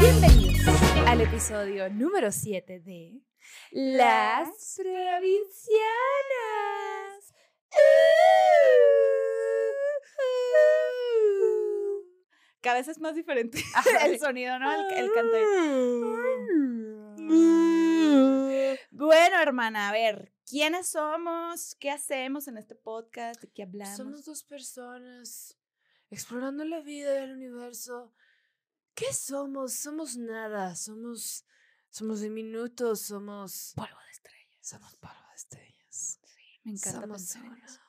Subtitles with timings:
[0.00, 3.20] Bienvenidos al episodio número 7 de
[3.70, 5.26] Las Provincianas.
[12.62, 13.62] Cada vez es más diferente
[14.06, 14.72] el sonido, ¿no?
[14.72, 15.36] El, el canto.
[18.90, 21.74] Bueno, hermana, a ver, ¿quiénes somos?
[21.74, 23.40] ¿Qué hacemos en este podcast?
[23.40, 23.96] ¿De qué hablamos?
[23.96, 25.56] Somos dos personas
[26.10, 28.14] explorando la vida y el universo.
[28.94, 29.74] ¿Qué somos?
[29.74, 30.74] Somos nada.
[30.76, 31.44] Somos,
[31.90, 33.00] somos diminutos.
[33.02, 34.58] Somos polvo de estrellas.
[34.60, 36.20] Somos polvo de estrellas.
[36.64, 37.66] Me encanta Somos pensar en uno.
[37.66, 37.80] eso.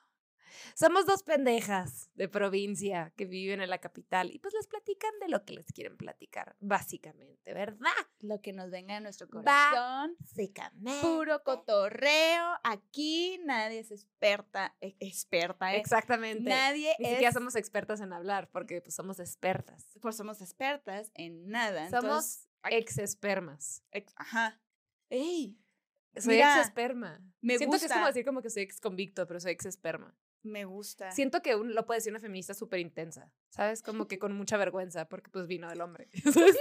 [0.79, 5.27] Somos dos pendejas de provincia que viven en la capital y pues les platican de
[5.27, 7.89] lo que les quieren platicar, básicamente, ¿verdad?
[8.19, 10.15] Lo que nos venga a nuestro corazón.
[10.19, 11.01] Básicamente.
[11.01, 12.59] Puro cotorreo.
[12.63, 14.75] Aquí nadie es experta.
[14.79, 15.79] e- Experta, ¿eh?
[15.79, 16.47] Exactamente.
[16.47, 17.11] Nadie Ni es.
[17.13, 19.97] siquiera somos expertas en hablar porque pues somos expertas.
[19.99, 21.89] Pues somos expertas en nada.
[21.89, 23.81] Somos ex espermas.
[23.89, 24.61] ex- Ajá.
[25.09, 25.57] ¡Ey!
[26.17, 27.19] Soy Mira, ex esperma.
[27.41, 30.15] me Siento que es como decir como que soy ex convicto, pero soy ex esperma.
[30.43, 31.11] Me gusta.
[31.11, 33.81] Siento que un- lo puede decir una feminista súper intensa, ¿sabes?
[33.81, 36.09] Como que con mucha vergüenza, porque pues vino del hombre.
[36.55, 36.57] ¿sabes?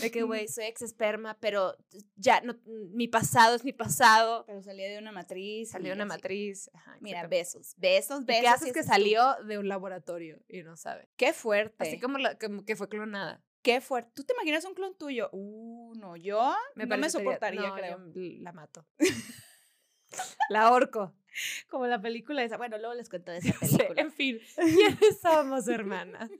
[0.00, 1.76] De que, güey, soy ex esperma, pero
[2.16, 4.44] ya, no, mi pasado es mi pasado.
[4.46, 5.70] Pero salía de una matriz.
[5.70, 6.08] Salió y una así.
[6.08, 6.70] matriz.
[6.74, 8.42] Ajá, Mira, besos, besos, ¿Y besos.
[8.42, 11.08] ¿Qué haces que salió de un laboratorio y no sabe?
[11.16, 11.76] Qué fuerte.
[11.86, 13.42] Así como, la- como que fue clonada.
[13.62, 14.10] Qué fuerte.
[14.14, 15.30] ¿Tú te imaginas un clon tuyo?
[15.32, 18.12] Uh, no, yo no me soportaría, no, creo.
[18.12, 18.86] yo la mato.
[20.50, 21.14] la ahorco.
[21.68, 22.56] Como la película esa.
[22.56, 24.00] Bueno, luego les cuento de esa película.
[24.00, 26.30] en fin, ¿quiénes somos, hermanas?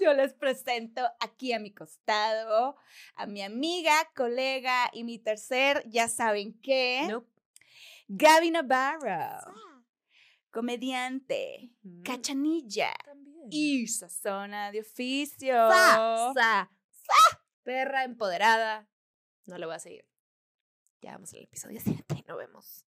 [0.00, 2.76] Yo les presento aquí a mi costado
[3.14, 7.28] a mi amiga, colega y mi tercer, ya saben qué, Nope.
[8.08, 9.54] Gaby Navarro,
[10.50, 13.46] comediante, Mm, cachanilla también.
[13.50, 15.54] y sazona de oficio.
[15.54, 17.40] Sa, sa, sa.
[17.62, 18.88] Perra empoderada.
[19.46, 20.04] No le voy a seguir.
[21.02, 22.84] Ya vamos al episodio 7 y no vemos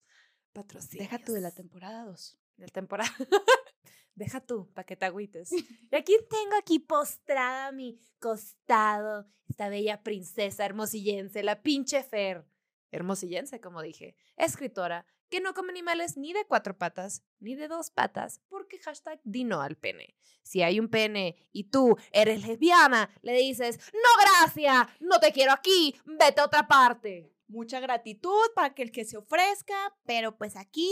[0.53, 1.09] patrocinios.
[1.09, 2.39] Deja tú de la temporada 2.
[2.57, 3.11] Del temporada.
[4.15, 5.51] Deja tú, para que te agüites.
[5.91, 12.45] Y aquí tengo aquí postrada a mi costado esta bella princesa hermosillense, la pinche Fer.
[12.91, 14.15] Hermosillense, como dije.
[14.37, 19.19] Escritora que no come animales ni de cuatro patas ni de dos patas porque hashtag
[19.23, 20.13] di no al pene.
[20.43, 25.51] Si hay un pene y tú eres lesbiana, le dices, no gracias, no te quiero
[25.51, 27.32] aquí, vete a otra parte.
[27.53, 30.91] Mucha gratitud para que el que se ofrezca, pero pues aquí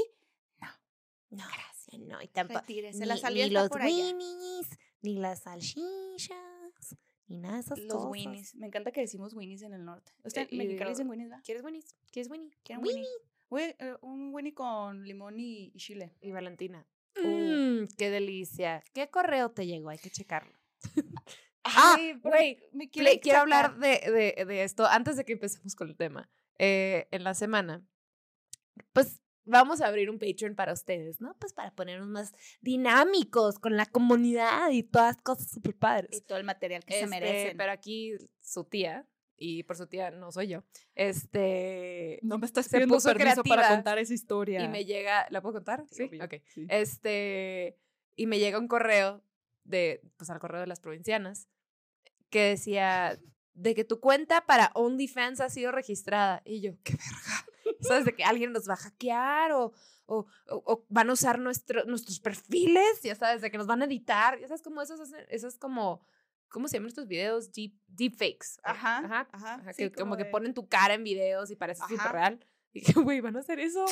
[1.32, 2.22] No, gracias, no.
[2.22, 3.00] Y tampoco, retírese.
[3.00, 3.96] ni, La salida ni los por allá.
[3.96, 4.68] winnies,
[5.02, 8.12] ni las salchichas, ni nada de esas Los cosas.
[8.12, 8.56] winnies.
[8.56, 10.12] Me encanta que decimos winnies en el norte.
[10.24, 11.44] Usted, Eh, y mexicanos digo- dicen winnies, ¿verdad?
[11.46, 11.96] ¿Quieres winnies?
[12.12, 12.52] ¿Quieres winnie?
[12.64, 13.06] ¿Quieren Winnie.
[13.50, 13.76] winnie?
[13.80, 16.16] Eh, un winnie con limón y, y chile.
[16.22, 16.86] Y Valentina.
[17.18, 17.28] Uh.
[17.28, 18.84] Mmm, qué delicia.
[18.94, 19.90] ¿Qué correo te llegó?
[19.90, 20.54] Hay que checarlo.
[21.64, 22.58] Ah, güey,
[22.92, 24.00] quieren quiero hablar de,
[24.36, 26.28] de- de esto antes de que empecemos con el tema.
[26.60, 27.84] Eh, en la semana,
[28.94, 31.36] pues vamos a abrir un Patreon para ustedes, ¿no?
[31.40, 36.10] Pues para ponernos más dinámicos con la comunidad y todas cosas súper padres.
[36.12, 37.58] Y todo el material que se Este, merecen.
[37.58, 39.08] Pero aquí su tía,
[39.38, 40.64] y por su tía no soy yo,
[40.96, 42.20] este...
[42.22, 44.64] no me estás pidiendo permiso para contar esa historia.
[44.64, 45.86] Y me llega, ¿la puedo contar?
[45.90, 46.36] Sí, obvio, ok.
[46.48, 46.68] sí.
[46.70, 47.78] Este,
[48.16, 49.24] y me llega un correo
[49.64, 51.48] de, pues al correo de las provincianas,
[52.30, 53.20] que decía,
[53.62, 56.42] de que tu cuenta para OnlyFans ha sido registrada.
[56.46, 57.78] Y yo, qué verga.
[57.82, 58.06] ¿Sabes?
[58.06, 59.72] De que alguien nos va a hackear o,
[60.06, 63.82] o, o- o van a usar nuestro, nuestros perfiles, ya sabes, de que nos van
[63.82, 64.40] a editar.
[64.40, 66.06] Ya sabes, como esos, esos como,
[66.50, 67.52] ¿cómo se llaman estos videos?
[67.52, 68.58] Deep, deepfakes.
[68.58, 69.28] o- Ajá, Ajá.
[69.32, 71.82] ajá, ajá, sí, que como, como que de- ponen tu cara en videos y parece
[71.88, 72.46] súper real.
[72.74, 73.86] Y dije, güey, van a hacer eso.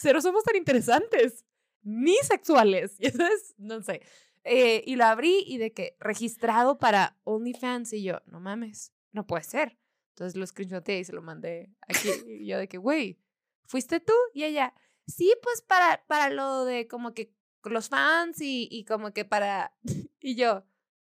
[0.00, 1.44] Cero somos tan interesantes.
[1.82, 2.96] Ni sexuales.
[3.00, 4.02] Ya sabes, no sé.
[4.44, 7.92] Eh, y lo abrí y de que registrado para OnlyFans.
[7.92, 9.78] Y yo, no mames, no puede ser.
[10.10, 12.08] Entonces lo screenshoté y se lo mandé aquí.
[12.26, 13.18] Y yo de que, güey,
[13.66, 14.12] ¿fuiste tú?
[14.34, 14.74] Y ella,
[15.06, 19.74] sí, pues para, para lo de como que los fans y, y como que para...
[20.20, 20.64] Y yo,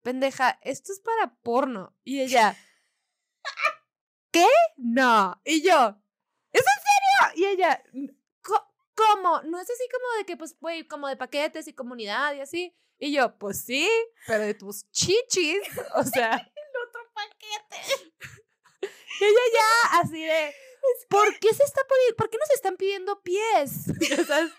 [0.03, 1.93] pendeja, esto es para porno.
[2.03, 2.55] Y ella,
[4.31, 4.45] ¿qué?
[4.77, 5.41] No.
[5.43, 5.97] Y yo,
[6.51, 7.35] ¿es en serio?
[7.35, 7.83] Y ella,
[8.41, 9.41] "Co- ¿cómo?
[9.43, 12.75] No es así como de que, pues, güey, como de paquetes y comunidad y así.
[12.99, 13.89] Y yo, pues sí,
[14.27, 15.59] pero de tus chichis.
[15.95, 16.50] O sea,
[17.21, 18.11] paquete.
[19.21, 20.53] y ella ya así de,
[21.09, 23.85] ¿por qué se está poniendo, por qué nos están pidiendo pies?
[24.09, 24.51] Ya sabes,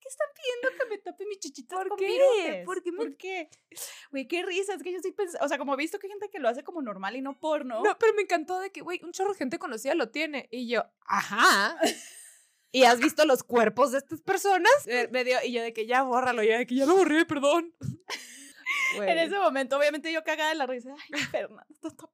[0.00, 2.62] ¿Qué están pidiendo que me tape mis chichitas ¿Por con qué?
[2.64, 3.50] ¿Por qué me- ¿Por qué?
[4.10, 4.72] Güey, qué risa.
[4.74, 5.36] Es que yo sí pensé...
[5.42, 7.38] O sea, como he visto que hay gente que lo hace como normal y no
[7.38, 7.82] porno.
[7.82, 10.48] No, pero me encantó de que, güey, un chorro de gente conocida lo tiene.
[10.50, 11.78] Y yo, ajá.
[12.70, 14.72] ¿Y has visto los cuerpos de estas personas?
[14.86, 17.26] Eh, me dio, y yo de que ya bórralo, ya de que ya lo borré,
[17.26, 17.74] perdón.
[18.96, 20.94] En ese momento, obviamente, yo cagada de la risa.
[21.12, 22.08] Ay, Fernanda, esto está.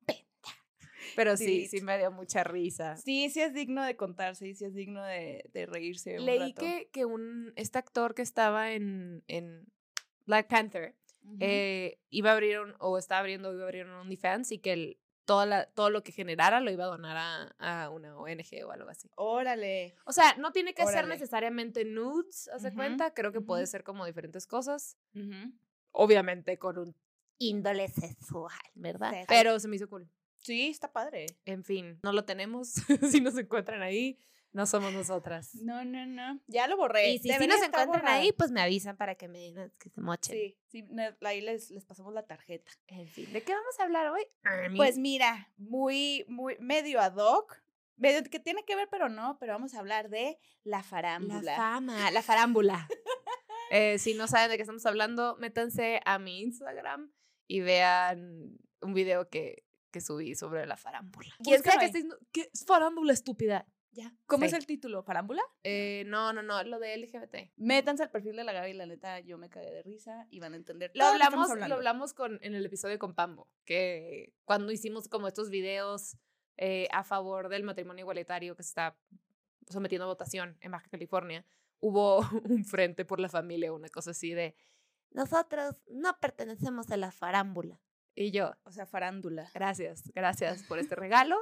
[1.17, 2.97] Pero sí, sí me dio mucha risa.
[2.97, 6.19] Sí, sí es digno de contarse y sí es digno de, de reírse.
[6.19, 6.61] un Leí rato.
[6.63, 9.67] que, que un, este actor que estaba en, en
[10.27, 10.97] Black Panther
[11.41, 14.73] eh, iba a abrir un, o estaba abriendo, iba a abrir un OnlyFans y que
[14.73, 18.65] el, toda la, todo lo que generara lo iba a donar a, a una ONG
[18.67, 19.09] o algo así.
[19.17, 19.95] Órale.
[20.05, 23.15] O sea, no tiene que ser necesariamente nudes, ¿hace Ujú, cuenta?
[23.15, 24.97] Creo que puede ser como diferentes cosas.
[25.97, 26.97] Obviamente con un
[27.39, 29.25] índole sexual, ¿verdad?
[29.29, 30.11] Pero se me hizo cool.
[30.39, 31.27] Sí, está padre.
[31.45, 32.73] En fin, no lo tenemos.
[33.11, 34.19] si nos encuentran ahí,
[34.53, 35.55] no somos nosotras.
[35.55, 36.41] No, no, no.
[36.49, 37.13] Ya lo borré.
[37.13, 40.35] Y si, Debería nos encuentran ahí, pues me avisan para que me que se mochen.
[40.35, 40.85] Sí, sí,
[41.23, 42.71] ahí les, les pasamos la tarjeta.
[42.89, 44.23] En fin, ¿de qué vamos a hablar hoy?
[44.77, 47.57] Pues mira, muy, muy, medio ad hoc,
[47.97, 51.57] medio que tiene que ver, pero no, pero vamos a hablar de la la farándula.
[51.57, 52.89] fama, la farámbula.
[53.77, 57.11] Eh, si no saben de qué estamos hablando, métanse a mi Instagram
[57.49, 61.35] y vean un video que, que subí sobre la farámbula.
[61.43, 63.67] ¿Quién Búscalo sabe qué es farámbula estúpida?
[63.91, 64.13] Ya.
[64.27, 64.47] ¿Cómo Sí.
[64.47, 65.03] es el título?
[65.03, 65.43] ¿Farámbula?
[65.65, 67.53] Eh, no, no, no, lo de LGBT.
[67.57, 70.53] Métanse al perfil de la Gaby, la neta, yo me cagué de risa y van
[70.53, 70.93] a entender.
[70.95, 71.75] Lo todo que hablamos, lo hablando.
[71.77, 76.17] hablamos con, en el episodio con Pambo, que cuando hicimos como estos videos
[76.59, 78.97] eh, a favor del matrimonio igualitario que se está
[79.69, 81.45] sometiendo a votación en Baja California,
[81.85, 84.55] hubo un frente por la familia, una cosa así de,
[85.11, 87.79] nosotros no pertenecemos a la farámbula.
[88.17, 89.51] Y yo, O sea, farándula.
[89.55, 91.37] gracias, gracias por este regalo.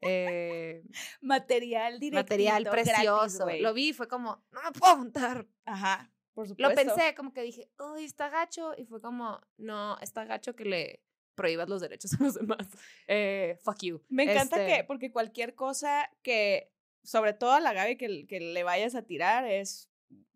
[0.00, 0.82] eh,
[1.20, 2.22] Material directo.
[2.24, 3.46] material precioso.
[3.60, 5.46] Lo vi fue como, no me puedo juntar.
[5.64, 6.74] Ajá, por Lo supuesto.
[6.94, 8.72] pensé, como que dije, uy, está gacho.
[8.76, 11.02] Y fue como, no, está gacho que le
[11.34, 12.66] prohíbas los derechos a los demás.
[13.08, 14.02] Eh, fuck you.
[14.08, 16.72] Me encanta Este, que, porque cualquier cosa que,
[17.02, 19.88] sobre todo a la Gaby, que, que le vayas a tirar, es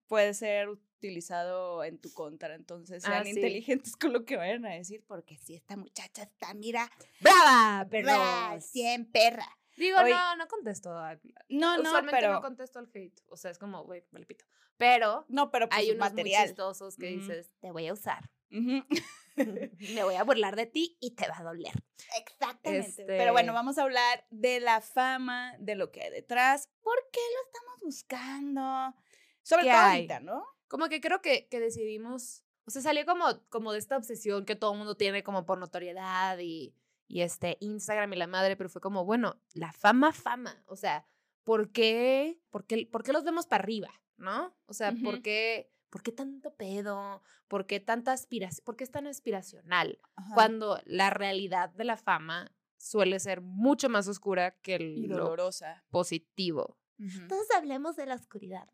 [0.09, 2.55] puede ser utilizado en tu contra.
[2.55, 3.31] Entonces, sean Ah, sí.
[3.31, 6.91] inteligentes con lo que vayan a decir, porque si esta muchacha está, mira,
[7.21, 8.65] ¡Brava, perros!
[8.67, 9.47] 100 perra.
[9.77, 10.91] Digo, Oye, no, no contesto.
[10.97, 11.19] a-
[11.51, 12.33] No, no, pero.
[12.33, 13.21] no contesto al hate.
[13.29, 14.45] O sea, es como, güey, me lo pito.
[14.79, 16.41] Pero no, pero pues, hay unos material.
[16.43, 18.31] muy chistosos que dices, te voy a usar.
[18.51, 18.85] Ujú.
[19.95, 21.73] me voy a burlar de ti y te va a doler.
[22.19, 22.89] Exactamente.
[22.89, 26.71] Este- Pero bueno, vamos a hablar de la fama, de lo que hay detrás.
[26.81, 28.95] ¿Por qué lo estamos buscando?
[29.43, 29.95] Sobre ¿Qué todo hay?
[29.97, 30.45] ahorita, ¿no?
[30.69, 34.57] Como que creo que, que decidimos, o sea, salió como, como de esta obsesión que
[34.57, 36.75] todo el mundo tiene como por notoriedad y,
[37.07, 40.63] y este Instagram y la madre, pero fue como, bueno, la fama, fama.
[40.67, 41.07] O sea,
[41.45, 43.91] ¿por qué, por qué, por qué los vemos para arriba?
[44.17, 44.57] ¿No?
[44.67, 47.23] O sea, ¿por qué, por qué tanto pedo?
[47.49, 48.65] ¿Por qué tanta aspiración?
[48.65, 49.99] ¿Por qué es tan aspiracional?
[50.17, 50.35] Ajá.
[50.35, 55.17] Cuando la realidad de la fama suele ser mucho más oscura que el y lo
[55.19, 55.85] dolorosa.
[55.91, 56.79] positivo.
[56.99, 57.19] Ujú.
[57.21, 58.69] Entonces hablemos de la oscuridad.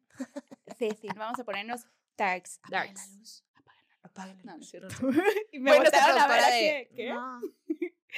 [0.79, 1.87] Sí, sí, vamos a ponernos
[2.17, 2.59] darks.
[2.63, 3.17] Apaga la Darks.
[3.19, 3.45] luz.
[4.45, 4.95] No, no es cierto.
[5.01, 5.47] No sé.
[5.53, 7.09] y me Bueno, a ver de, ¿qué?
[7.13, 7.41] No,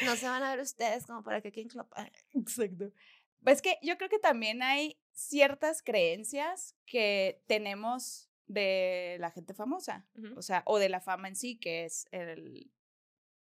[0.05, 2.13] no se van a ver ustedes como para que quien pague.
[2.35, 2.91] Exacto.
[3.47, 10.07] Es que yo creo que también hay ciertas creencias que tenemos de la gente famosa,
[10.37, 12.71] o sea, o de la fama en sí, que es el...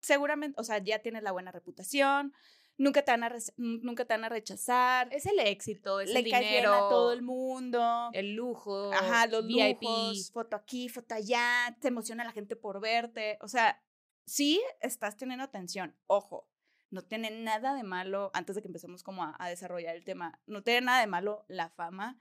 [0.01, 2.35] Seguramente, o sea, ya tienes la buena reputación,
[2.77, 6.19] nunca te van a, re- nunca te van a rechazar, Es el éxito, es le
[6.19, 8.11] el dinero, a todo el mundo.
[8.13, 9.83] el lujo, Ajá, los VIP.
[9.83, 13.39] lujos, foto aquí, foto allá, te emociona la gente por verte.
[13.41, 13.83] O sea,
[14.27, 15.97] sí estás teniendo atención.
[16.07, 16.47] Ojo,
[16.91, 20.39] no tiene nada de malo, antes de que empecemos como a, a desarrollar el tema,
[20.47, 22.21] no tiene nada de malo la fama,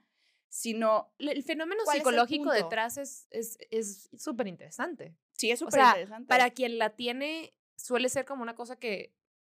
[0.54, 5.16] sino, El fenómeno ¿Cuál es el psicológico detrás es es es súper interesante.
[5.32, 6.28] sí es O súper sea, interesante.
[6.28, 9.12] para quien la tiene, suele ser como una cosa que,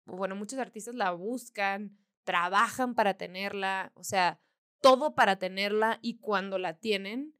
[0.06, 4.40] bueno, muchos artistas la buscan, trabajan para tenerla, o sea,
[4.80, 7.32] todo para tenerla y cuando la tienen,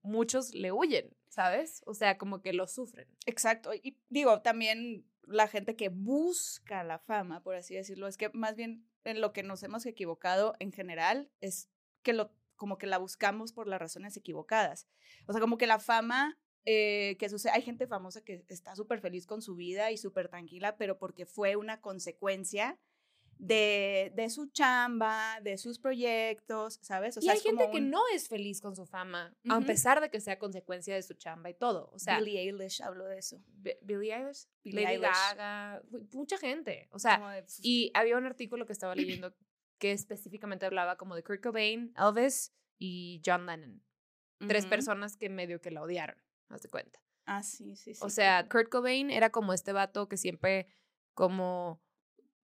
[0.00, 1.82] muchos le huyen, ¿sabes?
[1.84, 3.06] O sea, como que lo sufren.
[3.26, 3.74] Exacto.
[3.74, 8.56] Y digo, también la gente que busca la fama, por así decirlo, es que más
[8.56, 11.68] bien en lo que nos hemos equivocado en general es
[12.02, 14.86] que lo como que la buscamos por las razones equivocadas.
[15.26, 19.00] O sea, como que la fama eh, que sucede, hay gente famosa que está súper
[19.00, 22.78] feliz con su vida y súper tranquila, pero porque fue una consecuencia
[23.38, 27.16] de, de su chamba, de sus proyectos, ¿sabes?
[27.16, 29.32] O y sea, hay es como gente que un- no es feliz con su fama,
[29.48, 29.66] a Ujú.
[29.66, 31.88] pesar de que sea consecuencia de su chamba y todo.
[31.94, 33.40] O sea, Billie Eilish habló de eso.
[33.46, 35.08] Bi- Billie Eilish, Billie Lady Eilish.
[35.36, 36.88] Gaga, mucha gente.
[36.90, 39.32] O sea, Como de, "Pf, y había un artículo que estaba leyendo
[39.78, 43.82] que específicamente hablaba como de Kurt Cobain, Elvis y John Lennon.
[44.46, 46.16] Tres personas que medio que la odiaron,
[46.48, 47.00] haz de cuenta.
[47.26, 48.00] Ah, sí, sí, sí.
[48.04, 50.68] O sea, Kurt Cobain era como este vato que siempre
[51.14, 51.82] como,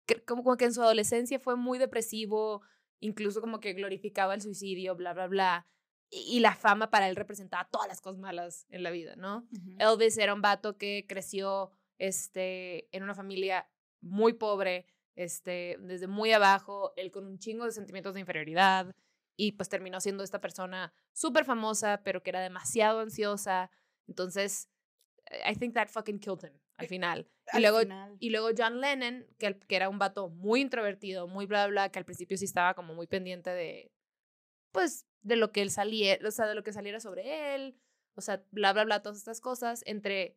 [0.07, 2.63] que- como, como que en su adolescencia fue muy depresivo
[3.01, 5.67] incluso como que glorificaba el suicidio, bla, bla, bla.
[6.11, 9.49] Y, y la fama para él representaba todas las cosas malas en la vida, ¿no?
[9.79, 13.69] Elvis era un vato que creció este, en una familia
[14.01, 14.87] muy pobre,
[15.23, 18.95] este, desde muy abajo, él con un chingo de sentimientos de inferioridad
[19.37, 23.71] y pues terminó siendo esta persona súper famosa, pero que era demasiado ansiosa.
[24.09, 24.71] Entonces,
[25.47, 27.29] I think that fucking killed him al Eh, final.
[27.53, 28.17] Y Al luego, final.
[28.19, 32.05] y luego John Lennon, que, era un vato muy introvertido, muy bla, bla, que al
[32.07, 33.93] principio sí estaba como muy pendiente de,
[34.73, 37.79] pues, de lo que él salía, o sea, de lo que saliera sobre él,
[38.15, 39.83] o sea, bla, bla, bla, todas estas cosas.
[39.85, 40.37] Entre,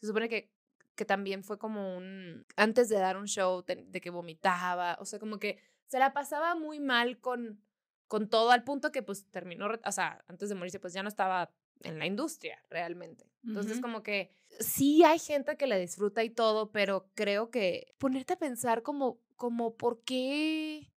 [0.00, 0.50] se supone que,
[0.94, 5.18] que también fue como un, antes de dar un show, de que vomitaba, o sea,
[5.18, 7.60] como que se la pasaba muy mal con,
[8.08, 11.08] con todo, al punto que pues terminó, o sea, antes de morirse, pues ya no
[11.08, 13.30] estaba en la industria realmente.
[13.46, 18.32] Entonces, como que sí hay gente que le disfruta y todo, pero creo que ponerte
[18.34, 20.90] a pensar como, como por qué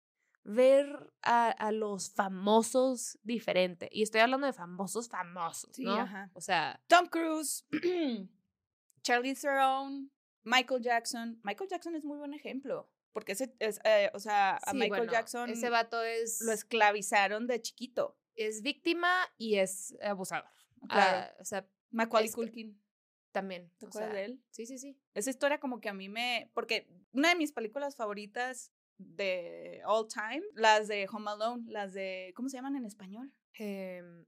[0.45, 3.89] ver a, a los famosos diferente.
[3.91, 5.95] Y estoy hablando de famosos famosos, Sí, ¿no?
[5.97, 6.31] ajá.
[6.35, 7.67] O sea, Tom Cruise,
[9.07, 10.11] Charlize Theron,
[10.43, 11.41] Michael Jackson.
[11.45, 12.91] Michael Jackson es muy buen ejemplo.
[13.13, 16.53] Porque ese es, eh, o sea, a sí, Michael bueno, Jackson ese vato es, lo
[16.53, 18.19] esclavizaron de chiquito.
[18.35, 19.09] es víctima
[19.39, 20.51] y es abusador.
[20.89, 21.29] Claro.
[21.31, 22.83] Ah, o sea, Macaulay Culkin.
[23.31, 23.73] también.
[23.79, 24.45] ¿Te acuerdas sea, de él?
[24.51, 24.99] Sí, sí, sí.
[25.15, 26.51] Esa historia como que a mí me...
[26.53, 32.33] Porque una de mis películas favoritas de all time, las de Home Alone, las de...
[32.35, 33.33] ¿Cómo se llaman en español?
[33.55, 34.27] Em,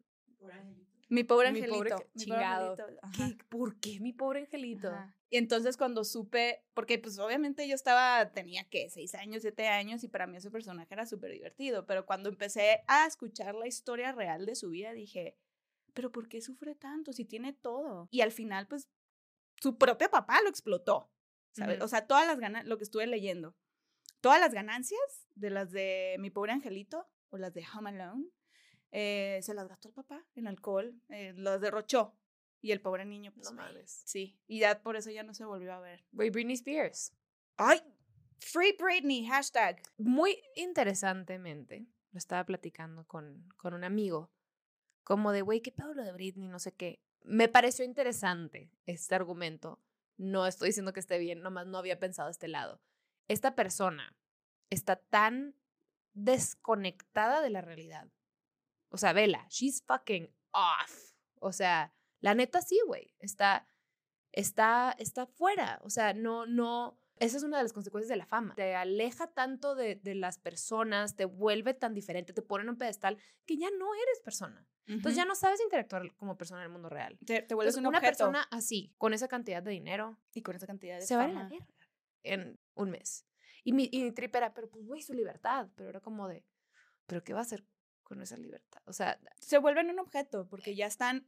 [1.08, 1.78] Mi pobre Mi angelito.
[1.78, 2.70] pobre mi pobre chingado.
[2.72, 3.28] angelito, ajá.
[3.36, 3.44] ¿qué?
[3.48, 4.88] ¿Por qué mi pobre angelito?
[4.88, 5.14] Ajá.
[5.30, 10.02] Y entonces cuando supe, porque pues obviamente yo estaba, tenía que seis años, siete años
[10.04, 14.12] y para mí ese personaje era súper divertido, pero cuando empecé a escuchar la historia
[14.12, 15.36] real de su vida dije,
[15.92, 18.08] pero ¿por qué sufre tanto si tiene todo?
[18.10, 18.88] Y al final pues
[19.60, 21.10] su propio papá lo explotó,
[21.52, 21.76] ¿sabes?
[21.76, 21.84] Ujú.
[21.84, 23.54] O sea, todas las ganas, lo que estuve leyendo,
[24.22, 28.24] todas las ganancias de las de mi pobre angelito o las de Home Alone,
[28.92, 32.14] eh, se las gastó el papá en alcohol, eh, las derrochó.
[32.60, 34.02] Y el pobre niño, pues, No mames.
[34.04, 36.04] Sí, y ya por eso ya no se volvió a ver.
[36.10, 37.12] Güey, Britney Spears.
[37.56, 37.80] ¡Ay!
[38.40, 39.80] Free Britney, hashtag.
[39.96, 44.32] Muy interesantemente, lo estaba platicando con, con un amigo,
[45.08, 46.48] como de, güey, ¿qué pedo lo de Britney?
[46.48, 47.00] No sé qué.
[47.22, 49.82] Me pareció interesante este argumento.
[50.16, 52.82] No estoy diciendo que esté bien, nomás no había pensado este lado.
[53.26, 54.16] Esta persona
[54.70, 55.54] está tan
[56.12, 58.08] desconectada de la realidad.
[58.90, 61.12] O sea, vela, she's fucking off.
[61.40, 63.14] O sea, la neta sí, güey.
[63.18, 63.66] Está,
[64.32, 65.80] está, está fuera.
[65.82, 67.00] O sea, no, no.
[67.16, 68.54] Esa es una de las consecuencias de la fama.
[68.54, 72.78] Te aleja tanto de, de las personas, te vuelve tan diferente, te pone en un
[72.78, 74.68] pedestal que ya no eres persona.
[74.86, 77.18] Entonces ya no sabes interactuar como persona en el mundo real.
[77.26, 78.10] te, te vuelves Entonces, un una objeto.
[78.18, 81.26] persona así, con esa cantidad de dinero, y con esa cantidad de se va a
[81.28, 81.42] fama.
[81.42, 81.66] la verga
[82.22, 83.26] en un mes.
[83.64, 85.68] Y mi, y mi trip era, pero pues, güey, su libertad.
[85.74, 86.46] Pero era como de,
[87.06, 87.66] ¿pero qué va a hacer
[88.08, 88.82] con esa libertad?
[88.86, 91.26] O sea, Se vuelven un objeto porque ya están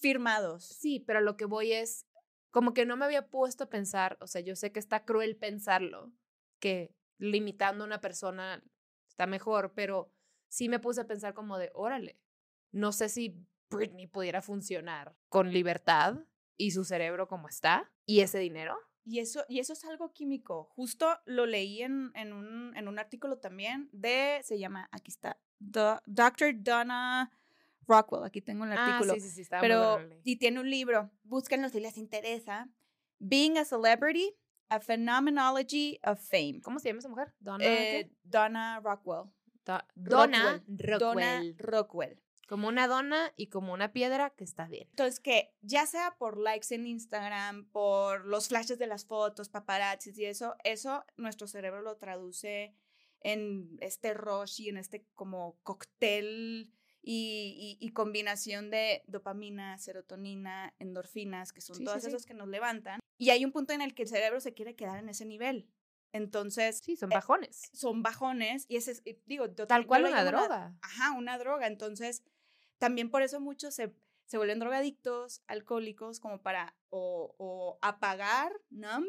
[0.00, 0.64] firmados.
[0.64, 2.06] sí, pero lo que voy es,
[2.50, 5.36] como que no me había puesto a pensar, o sea, yo sé que está cruel
[5.36, 6.12] pensarlo,
[6.58, 8.62] que limitando a una persona
[9.06, 10.12] está mejor, pero
[10.48, 12.18] sí me puse a pensar como de, órale,
[12.72, 16.18] no sé si Britney pudiera funcionar con libertad
[16.56, 18.76] y su cerebro como está y ese dinero.
[19.04, 20.64] Y eso, y eso es algo químico.
[20.76, 25.38] Justo lo leí en, en, un, en un artículo también de, se llama, aquí está,
[25.58, 26.54] Do- Dr.
[26.62, 27.30] Donna
[27.88, 29.12] Rockwell, aquí tengo el artículo.
[29.12, 30.20] Ah, sí, sí, sí, muy pero, bueno, leí.
[30.24, 32.68] y tiene un libro, búsquenlo si les interesa.
[33.18, 34.34] Being a Celebrity,
[34.68, 36.60] a Phenomenology of Fame.
[36.62, 37.32] ¿Cómo se llama esa mujer?
[37.40, 37.64] Donna.
[37.64, 38.10] Eh.
[38.24, 39.24] Donna Rockwell.
[39.64, 40.78] Do- Donna Rockwell.
[40.78, 40.98] Rockwell.
[40.98, 42.18] Donna Rockwell.
[42.52, 44.86] Como una dona y como una piedra que está bien.
[44.90, 50.18] Entonces, que ya sea por likes en Instagram, por los flashes de las fotos, paparazzis
[50.18, 52.74] y eso, eso nuestro cerebro lo traduce
[53.20, 60.74] en este rush y en este como cóctel y, y- y combinación de dopamina, serotonina,
[60.78, 62.08] endorfinas, que son Sí, sí, todas sí.
[62.08, 63.00] esas que nos levantan.
[63.16, 65.70] Y hay un punto en el que el cerebro se quiere quedar en ese nivel.
[66.14, 67.70] Entonces, Sí, son eh, bajones.
[67.72, 70.76] son bajones y ese es, digo, Tal cual una droga.
[70.82, 71.66] Ajá, una droga.
[71.66, 72.22] Entonces,
[72.82, 79.06] también por eso muchos se, se vuelven drogadictos, alcohólicos, como para o, o apagar, numb,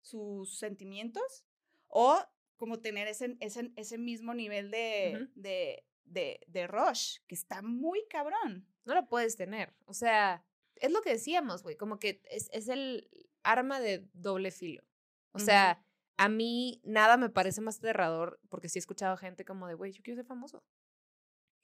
[0.00, 1.44] sus sentimientos,
[1.88, 2.22] o
[2.56, 8.64] como tener ese, ese, ese mismo nivel de, de, de rush, que está muy cabrón.
[8.84, 9.74] No lo puedes tener.
[9.86, 10.44] O sea,
[10.76, 11.76] es lo que decíamos, güey.
[11.76, 13.10] Como que es, es el
[13.42, 14.84] arma de doble filo.
[15.32, 15.84] O sea,
[16.16, 19.90] a mí nada me parece más aterrador porque sí he escuchado gente como de, güey,
[19.90, 20.62] yo quiero ser famoso.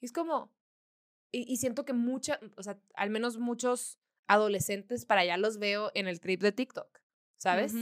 [0.01, 0.51] Y es como,
[1.33, 3.97] y, y siento que mucha, o sea, al menos muchos
[4.27, 7.01] adolescentes para allá los veo en el trip de TikTok,
[7.37, 7.73] ¿sabes?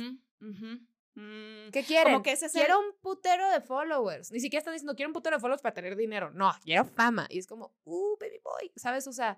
[1.13, 2.13] Mm, ¿Qué quieren?
[2.13, 4.31] Como que ese el- quiero un putero de followers.
[4.31, 6.31] Ni siquiera están diciendo quiero un putero de followers para tener dinero.
[6.31, 7.27] No, quiero fama.
[7.29, 8.72] Y es como, uh, baby boy.
[8.75, 9.08] ¿Sabes?
[9.08, 9.38] O sea,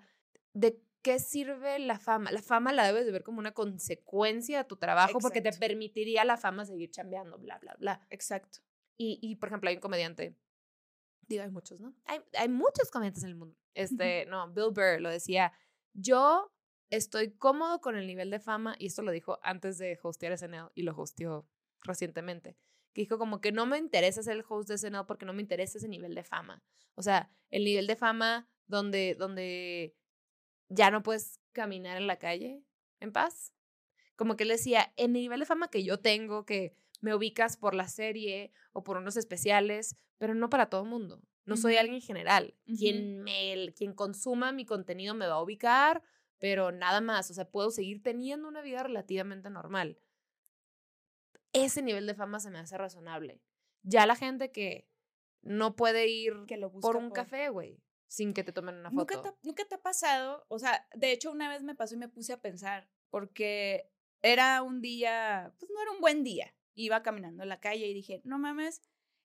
[0.52, 2.30] ¿de qué sirve la fama?
[2.30, 6.24] La fama la debes de ver como una consecuencia de tu trabajo porque te permitiría
[6.24, 8.00] la fama seguir chambeando, bla, bla, bla.
[8.10, 8.60] Exacto.
[8.96, 10.36] Y, y, por ejemplo, hay un comediante.
[11.28, 11.94] Digo, hay muchos, ¿no?
[12.04, 13.56] Hay, hay muchos comediantes en el mundo.
[13.74, 15.52] Este, no, Bill Burr lo decía.
[15.92, 16.52] Yo
[16.90, 20.70] estoy cómodo con el nivel de fama, y esto lo dijo antes de hostear SNL
[20.74, 21.48] y lo hosteó
[21.82, 22.56] recientemente.
[22.92, 25.42] Que dijo como que no me interesa ser el host de SNL porque no me
[25.42, 26.62] interesa ese nivel de fama.
[26.94, 29.96] O sea, el nivel de fama donde, donde
[30.68, 32.64] ya no puedes caminar en la calle
[33.00, 33.52] en paz.
[34.16, 37.58] Como que él decía, en el nivel de fama que yo tengo, que me ubicas
[37.58, 41.22] por la serie o por unos especiales, pero no para todo el mundo.
[41.44, 42.54] No soy alguien general.
[42.64, 46.02] Quien, me, quien consuma mi contenido me va a ubicar,
[46.38, 47.30] pero nada más.
[47.30, 49.98] O sea, puedo seguir teniendo una vida relativamente normal.
[51.52, 53.42] Ese nivel de fama se me hace razonable.
[53.82, 54.88] Ya la gente que
[55.42, 58.88] no puede ir Que lo busca por un café, güey, sin que te tomen una
[58.88, 59.34] ¿Nunca foto.
[59.34, 60.46] te, ¿Nunca te ha pasado?
[60.48, 63.90] O sea, de hecho una vez me pasó y me puse a pensar, porque
[64.22, 66.54] era un día, pues no era un buen día.
[66.74, 68.82] Iba caminando en la calle y dije, no mames,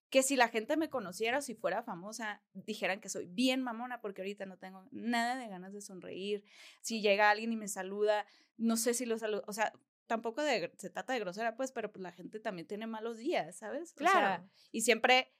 [0.10, 4.02] que si la gente me conociera o si fuera famosa, dijeran que soy bien mamona
[4.02, 6.44] porque ahorita no tengo nada de ganas de sonreír.
[6.82, 8.26] Si llega alguien y me saluda,
[8.58, 9.72] no sé si lo saludo, o sea,
[10.08, 13.56] tampoco de, se trata de grosera, pues, pero pues la gente también tiene malos días,
[13.58, 13.94] ¿sabes?
[13.94, 14.50] O sea, Claro.
[14.72, 15.32] y siempre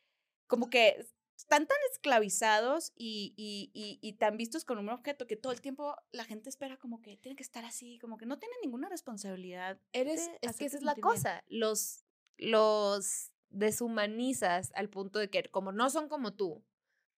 [0.46, 1.04] como que
[1.40, 5.62] están tan esclavizados y, y, y, y tan vistos con un objeto que todo el
[5.62, 8.90] tiempo la gente espera como que tiene que estar así, como que no tienen ninguna
[8.90, 9.80] responsabilidad.
[9.94, 11.42] Eres, es que esa es la cosa.
[11.48, 12.04] Los,
[12.38, 16.62] los deshumanizas al punto de que, como no son como tú,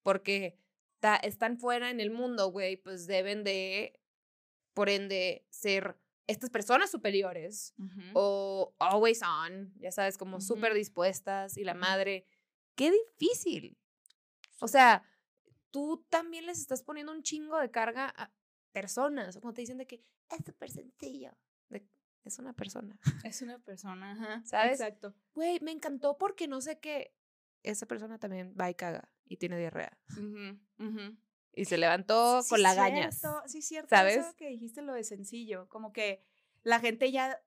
[0.04, 0.56] porque
[1.00, 4.00] ta- están fuera en el mundo, güey, pues deben de,
[4.72, 5.98] por ende, ser
[6.28, 8.00] estas personas superiores Ujú.
[8.14, 10.46] o always on, ya sabes, como Ujú.
[10.46, 12.24] súper dispuestas y la madre.
[12.76, 13.76] Qué difícil.
[14.62, 15.02] O sea,
[15.72, 18.30] tú también les estás poniendo un chingo de carga a
[18.72, 19.36] personas.
[19.38, 21.32] Como te dicen de que es súper sencillo.
[21.68, 21.84] De-
[22.24, 22.96] es una persona.
[23.24, 24.42] Es una persona, ajá.
[24.44, 24.80] ¿Sabes?
[24.80, 25.14] Exacto.
[25.34, 27.12] Güey, me encantó porque no sé qué.
[27.64, 29.98] Esa persona también va y caga y tiene diarrea.
[30.16, 31.16] Ujú, ujú.
[31.54, 33.18] Y se levantó Sí, con lagañas.
[33.18, 33.88] cierto, Sí, cierto.
[33.90, 34.18] ¿sabes?
[34.18, 36.24] Eso que dijiste lo de sencillo, como que
[36.62, 37.40] la gente ya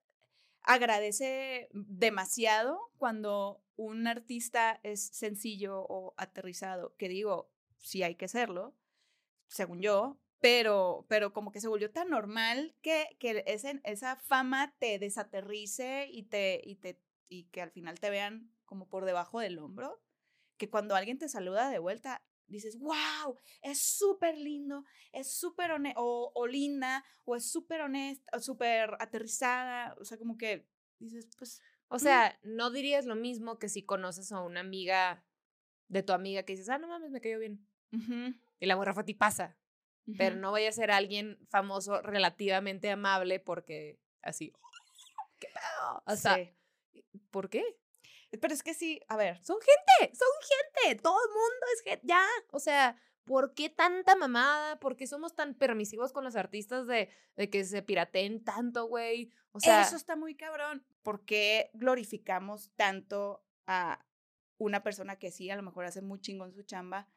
[0.66, 8.74] agradece demasiado cuando un artista es sencillo o aterrizado, que digo, sí hay que serlo,
[9.48, 14.74] según yo, pero, pero como que se volvió tan normal que, que ese- esa fama
[14.78, 19.40] te desaterrice y, te, y, te, y que al final te vean como por debajo
[19.40, 20.00] del hombro,
[20.58, 26.32] que cuando alguien te saluda de vuelta, dices, wow, es súper lindo, es súper o,
[26.34, 31.60] o linda, o es súper honesta, o súper aterrizada, o sea, como que dices, pues,
[31.88, 35.24] O sea, no dirías lo mismo que si conoces a una amiga
[35.88, 37.66] de tu amiga que dices, ah, no mames, me cayó bien.
[38.58, 39.56] Y la morra fue a ti pasa.
[40.18, 44.52] Pero no vaya a ser alguien famoso relativamente amable porque así.
[45.40, 46.02] ¿Qué pedo?
[46.06, 47.04] O sea, Sí.
[47.30, 47.64] ¿por qué?
[48.30, 50.28] Pero es que sí, a ver, Son gente, son
[50.82, 52.24] gente, todo el mundo es gente, ya.
[52.50, 54.78] O sea, ¿por qué tanta mamada?
[54.78, 59.32] ¿Por qué somos tan permisivos con los artistas de, de que se pirateen tanto, güey?
[59.52, 60.84] O sea, eso está muy cabrón.
[61.02, 64.04] ¿Por qué glorificamos tanto a
[64.58, 67.08] una persona que sí, a lo mejor hace muy chingón su chamba,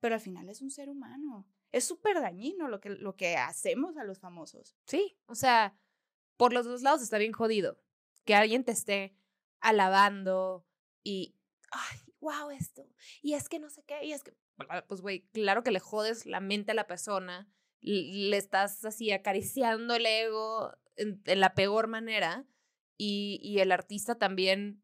[0.00, 1.48] pero al final es un ser humano?
[1.72, 4.76] Es súper dañino lo que, lo que hacemos a los famosos.
[4.86, 5.76] sí, o sea,
[6.36, 7.78] por los dos lados está bien jodido.
[8.24, 9.14] Que alguien te esté
[9.60, 10.66] alabando
[11.02, 11.36] y,
[11.70, 12.86] ay, wow, esto.
[13.22, 14.32] Y es que no sé qué, y es que,
[14.68, 19.10] ah, pues, güey, claro que le jodes la mente a la persona, le estás así
[19.10, 22.46] acariciando el ego en, en la peor manera
[22.98, 24.82] y, y el artista también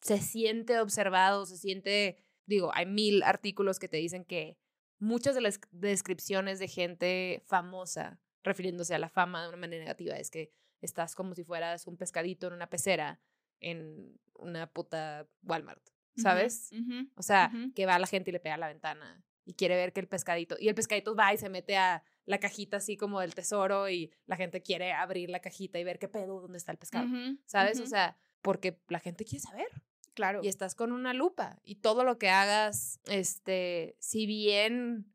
[0.00, 4.56] se siente observado, se siente, digo, hay mil artículos que te dicen que
[4.98, 10.16] muchas de las descripciones de gente famosa refiriéndose a la fama de una manera negativa
[10.16, 13.20] es que estás como si fueras un pescadito en una pecera
[13.60, 15.82] en una puta Walmart,
[16.16, 16.70] ¿sabes?
[17.14, 19.92] O sea, que va la gente y le pega a la ventana y quiere ver
[19.92, 23.20] que el pescadito, y el pescadito va y se mete a la cajita así como
[23.20, 26.72] del tesoro y la gente quiere abrir la cajita y ver qué pedo, dónde está
[26.72, 27.08] el pescado,
[27.46, 27.80] ¿sabes?
[27.80, 29.68] O sea, porque la gente quiere saber
[30.14, 30.40] claro.
[30.42, 35.12] y estás con una lupa y todo lo que hagas, este, si bien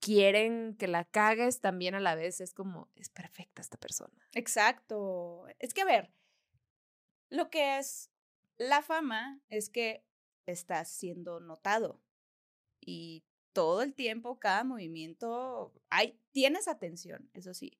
[0.00, 4.28] quieren que la cagues, también a la vez es como, es perfecta esta persona.
[4.32, 5.44] Exacto.
[5.58, 6.10] Es que, a ver,
[7.30, 8.10] lo que es
[8.58, 10.04] la fama es que
[10.46, 12.00] estás siendo notado
[12.80, 17.78] y todo el tiempo, cada movimiento, hay, tienes atención, eso sí,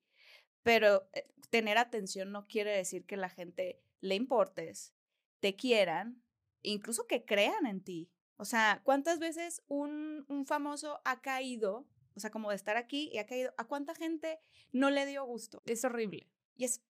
[0.63, 4.93] pero eh, tener atención no quiere decir que la gente le importes
[5.41, 6.23] te quieran,
[6.61, 8.09] incluso que crean en ti.
[8.37, 13.09] O sea, ¿cuántas veces un, un famoso ha caído, o sea, como de estar aquí
[13.11, 14.39] y ha caído, ¿a cuánta gente
[14.71, 15.61] no le dio gusto?
[15.65, 16.29] Es horrible.
[16.55, 16.81] Y es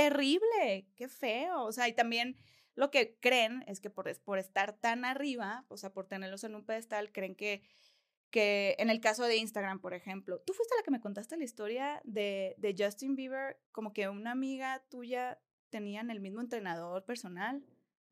[0.00, 1.64] terrible, qué feo.
[1.64, 2.36] O sea, y también
[2.74, 6.54] lo que creen es que por, por estar tan arriba, o sea, por tenerlos en
[6.54, 7.62] un pedestal, creen que,
[8.30, 11.44] que en el caso de Instagram, por ejemplo, tú fuiste la que me contaste la
[11.44, 17.62] historia de, de Justin Bieber, como que una amiga tuya tenían el mismo entrenador personal.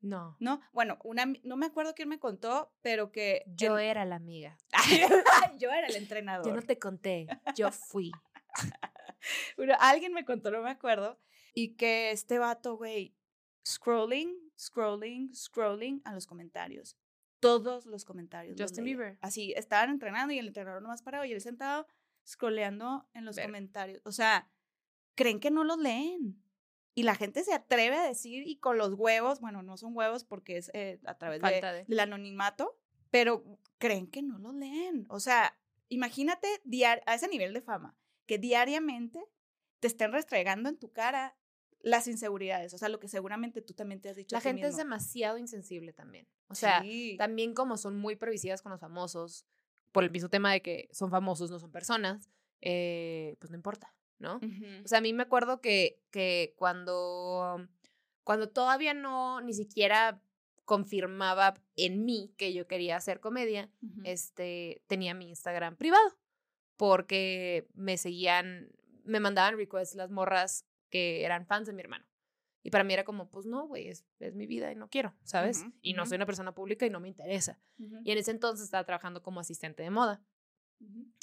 [0.01, 0.37] No.
[0.39, 3.43] No, bueno, una, no me acuerdo quién me contó, pero que...
[3.47, 4.57] Yo era la amiga.
[5.57, 6.45] yo era el entrenador.
[6.45, 8.11] Yo no te conté, yo fui.
[9.57, 11.19] bueno, alguien me contó, no me acuerdo,
[11.59, 13.13] y que este vato, güey,
[13.67, 16.95] scrolling, scrolling, scrolling a los comentarios.
[17.41, 18.55] Todos los comentarios.
[18.57, 19.17] Justin Bieber.
[19.19, 21.85] Así, estaban entrenando y el entrenador nomás parado y él sentado
[22.25, 24.01] scrolleando en los comentarios.
[24.05, 24.49] O sea,
[25.15, 26.41] creen que no los leen.
[26.95, 30.23] Y la gente se atreve a decir y con los huevos, bueno, no son huevos
[30.23, 32.77] porque es eh, a través de, del anonimato,
[33.11, 35.07] pero creen que no los leen.
[35.09, 36.47] O sea, imagínate
[37.05, 39.21] a ese nivel de fama, que diariamente
[39.81, 41.35] te estén restregando en tu cara
[41.81, 44.35] las inseguridades, o sea, lo que seguramente tú también te has dicho.
[44.35, 46.27] La gente es demasiado insensible también.
[46.47, 46.83] O sea,
[47.17, 49.45] también como son muy previsivas con los famosos,
[49.91, 52.29] por el mismo tema de que son famosos, no son personas,
[52.61, 54.39] eh, pues no importa, ¿no?
[54.83, 57.67] O sea, a mí me acuerdo que, que cuando,
[58.23, 60.21] cuando todavía no, ni siquiera
[60.65, 63.71] confirmaba en mí que yo quería hacer comedia,
[64.03, 66.17] este, tenía mi Instagram privado,
[66.77, 68.69] porque me seguían,
[69.03, 72.05] me mandaban requests las morras que eran fans de mi hermano.
[72.61, 75.15] Y para mí era como, pues no, güey, es, es, mi vida y no quiero,
[75.23, 75.65] ¿sabes?
[75.81, 77.59] y no soy una persona pública y no me interesa.
[77.77, 80.21] Y en ese entonces estaba trabajando como asistente de moda.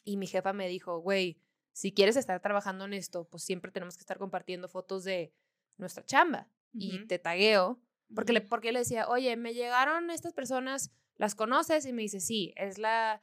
[0.05, 1.41] Y mi jefa me dijo, güey,
[1.73, 5.35] si quieres estar trabajando en esto, pues siempre tenemos que estar compartiendo fotos de
[5.77, 6.49] nuestra chamba.
[6.73, 7.81] Y te tagueo,
[8.15, 11.87] porque le, porque le decía, oye, me llegaron estas personas, ¿las conoces?
[11.87, 13.21] Y me dice, sí, es la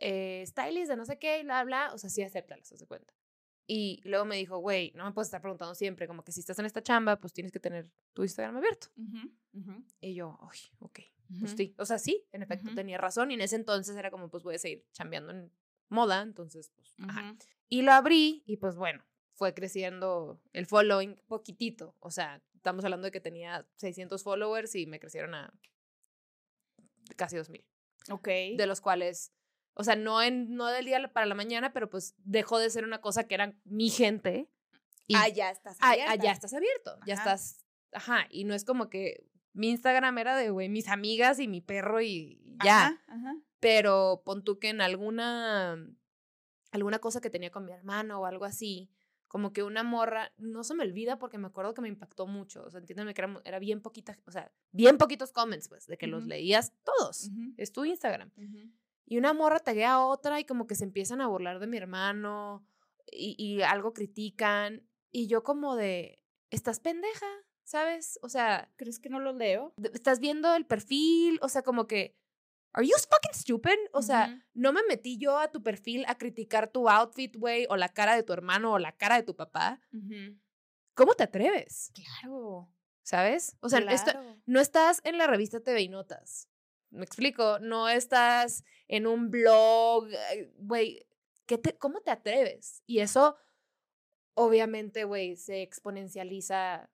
[0.00, 1.92] eh, stylist de no sé qué, y bla, bla.
[1.92, 3.14] O sea, sí, acéptalas, se cuenta.
[3.74, 6.58] Y luego me dijo, güey, no me puedes estar preguntando siempre, como que si estás
[6.58, 8.88] en esta chamba, pues tienes que tener tu Instagram abierto.
[9.98, 11.00] Y yo, uy, ok,
[11.40, 11.74] pues sí.
[11.78, 13.30] O sea, sí, en efecto tenía razón.
[13.30, 15.50] Y en ese entonces era como, pues voy a seguir chambeando en
[15.88, 17.34] moda, entonces, pues, ajá.
[17.70, 21.96] Y lo abrí y pues bueno, fue creciendo el following poquitito.
[22.00, 25.50] O sea, estamos hablando de que tenía 600 followers y me crecieron a
[27.16, 27.64] casi 2000.
[28.10, 28.28] Ok.
[28.58, 29.32] De los cuales
[29.74, 32.84] o sea, no, en, no del día para la mañana, pero pues dejó de ser
[32.84, 34.48] una cosa que era mi gente.
[35.06, 36.12] Y, ah, ya estás abierto.
[36.12, 40.36] Ah, ya estás abierto, ya estás, ajá, y no es como que mi Instagram era
[40.36, 43.00] de, güey, mis amigas y mi perro y ya.
[43.06, 45.76] Ajá, Pero pon tú que en alguna,
[46.70, 48.90] alguna cosa que tenía con mi hermano o algo así,
[49.28, 52.64] como que una morra, no se me olvida porque me acuerdo que me impactó mucho,
[52.64, 56.06] o sea, entiéndeme que era, bien poquita, o sea, bien poquitos comments, pues, de que
[56.06, 58.30] los leías todos, es tu Instagram.
[59.04, 61.76] Y una morra taguea a otra y como que se empiezan a burlar de mi
[61.76, 62.66] hermano
[63.10, 64.88] y, y algo critican.
[65.10, 67.26] Y yo como de, estás pendeja,
[67.64, 68.18] ¿sabes?
[68.22, 68.72] O sea...
[68.76, 69.74] ¿Crees que no lo leo?
[69.92, 72.16] Estás viendo el perfil, o sea, como que...
[72.74, 73.78] ¿Are you fucking stupid?
[73.92, 77.76] O sea, no me metí yo a tu perfil a criticar tu outfit, güey, o
[77.76, 79.78] la cara de tu hermano, o la cara de tu papá.
[80.94, 81.92] ¿Cómo te atreves?
[81.94, 82.70] Claro.
[83.02, 83.58] ¿Sabes?
[83.60, 83.80] O sea,
[84.46, 86.48] no estás en la revista TV y Notas.
[86.92, 91.06] Me explico, no estás en un blog, eh, güey,
[91.46, 92.82] te, ¿cómo te atreves?
[92.86, 93.36] Y eso,
[94.34, 96.90] obviamente, güey, se exponencializa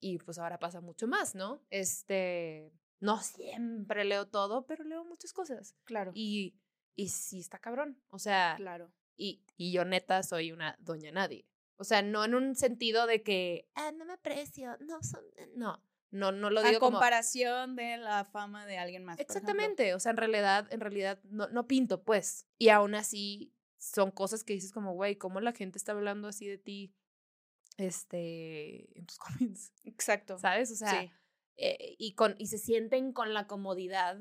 [0.00, 1.62] y pues ahora pasa mucho más, ¿no?
[1.70, 5.74] Este, no siempre leo todo, pero leo muchas cosas.
[5.84, 6.12] Claro.
[6.14, 6.54] Y,
[6.94, 8.54] y sí está cabrón, o sea.
[8.56, 8.92] Claro.
[9.16, 11.46] Y, y yo neta soy una doña nadie.
[11.78, 15.82] O sea, no en un sentido de que, ah, no me aprecio, no, son, no.
[16.10, 19.18] No, no lo digo A comparación de la fama de alguien más.
[19.18, 22.46] Exactamente, o sea, en realidad, en realidad no, no pinto, pues.
[22.58, 26.46] Y aún así son cosas que dices como, güey, ¿cómo la gente está hablando así
[26.46, 26.94] de ti?
[27.76, 29.72] Este, en tus comments.
[29.84, 30.38] Exacto.
[30.38, 30.70] ¿Sabes?
[30.70, 31.12] O sea,
[31.56, 34.18] eh, y, con, y se sienten con la comodidad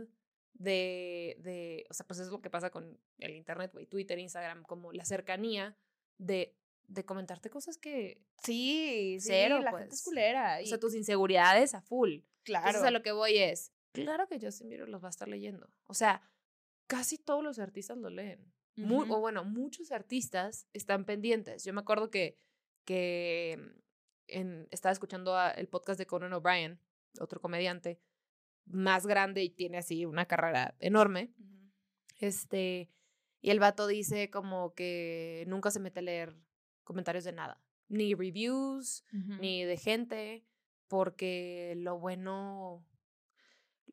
[0.53, 4.63] de, de, o sea, pues es lo que pasa con el Internet, güey, Twitter, Instagram,
[4.63, 5.77] como la cercanía
[6.17, 8.21] de de comentarte cosas que.
[8.43, 9.59] Sí, cero.
[9.59, 10.03] la gente es pues.
[10.03, 10.59] culera.
[10.63, 12.19] O sea, tus inseguridades a full.
[12.43, 12.67] Claro.
[12.67, 13.71] Entonces, a lo que voy es.
[13.91, 15.69] Claro que Justin Bieber los va a estar leyendo.
[15.87, 16.21] O sea,
[16.87, 18.53] casi todos los artistas lo leen.
[18.77, 21.63] o bueno, muchos artistas están pendientes.
[21.63, 22.37] Yo me acuerdo que,
[22.83, 23.57] que
[24.27, 26.79] en, estaba escuchando el podcast de Conan O'Brien,
[27.19, 28.01] otro comediante,
[28.65, 31.33] más grande y tiene así una carrera enorme.
[32.19, 32.89] Este,
[33.41, 36.35] y el vato dice como que nunca se mete a leer
[36.85, 40.45] comentarios de nada, ni reviews, ni de gente,
[40.87, 42.85] porque lo bueno,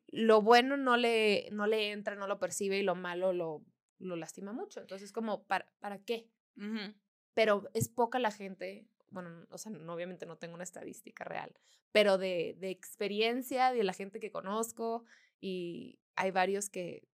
[0.07, 3.65] lo bueno no le, no le entra, no lo percibe y lo malo lo,
[3.99, 4.79] lo lastima mucho.
[4.79, 6.29] Entonces, como, ¿para, ¿para qué?
[7.33, 11.53] Pero es poca la gente, bueno, o sea, obviamente no tengo una estadística real,
[11.91, 15.03] pero de, de experiencia, de la gente que conozco,
[15.41, 17.07] y hay varios que,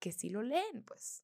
[0.00, 1.22] que sí lo leen, pues.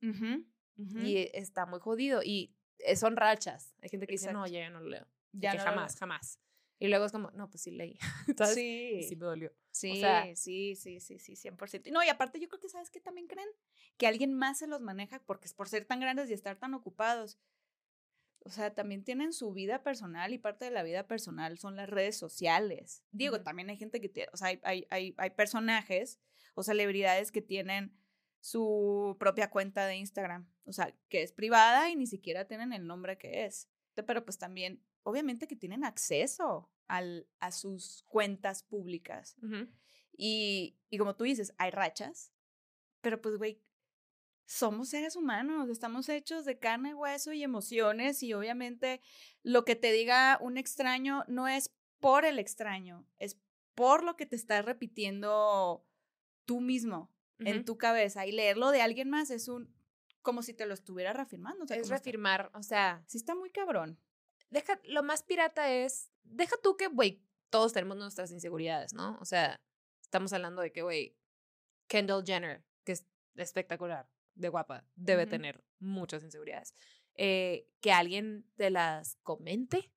[0.76, 2.22] Y está muy jodido.
[2.22, 2.54] Y
[2.96, 3.74] son rachas.
[3.82, 5.06] Hay gente que dice, no, ya no lo leo.
[5.32, 6.40] Ya que jamás, jamás.
[6.78, 7.98] Y luego es como, no, pues sí leí.
[8.54, 9.02] Sí.
[9.08, 9.52] sí me dolió.
[9.70, 10.02] Sí,
[10.34, 11.90] sí, sí, sí, sí, 100%.
[11.90, 13.48] No, y aparte yo creo que, ¿sabes qué también creen?
[13.96, 16.74] Que alguien más se los maneja porque es por ser tan grandes y estar tan
[16.74, 17.38] ocupados.
[18.40, 21.88] O sea, también tienen su vida personal y parte de la vida personal son las
[21.88, 23.02] redes sociales.
[23.10, 26.20] Digo, también hay gente que tiene, o sea, hay, hay, hay, hay personajes
[26.54, 27.98] o celebridades que tienen
[28.40, 32.86] su propia cuenta de Instagram, o sea, que es privada y ni siquiera tienen el
[32.86, 33.68] nombre que es.
[33.94, 39.36] Pero pues también, obviamente que tienen acceso al, a sus cuentas públicas.
[40.16, 42.32] y, y como tú dices, hay rachas,
[43.00, 43.62] pero pues, güey,
[44.46, 49.00] somos seres humanos, estamos hechos de carne, hueso y emociones y obviamente
[49.42, 53.40] lo que te diga un extraño no es por el extraño, es
[53.74, 55.84] por lo que te estás repitiendo
[56.44, 59.75] tú mismo en tu cabeza y leerlo de alguien más es un
[60.26, 61.64] como si te lo estuviera reafirmando.
[61.64, 63.00] O es reafirmar, o sea.
[63.06, 63.96] Sí está muy cabrón.
[64.50, 69.16] Deja, lo más pirata es, deja tú que, güey, todos tenemos nuestras inseguridades, ¿no?
[69.20, 69.60] O sea,
[70.02, 71.16] estamos hablando de que, güey,
[71.86, 76.74] Kendall Jenner, que es espectacular, de guapa, debe tener muchas inseguridades.
[77.14, 79.92] Eh, que alguien te las comente,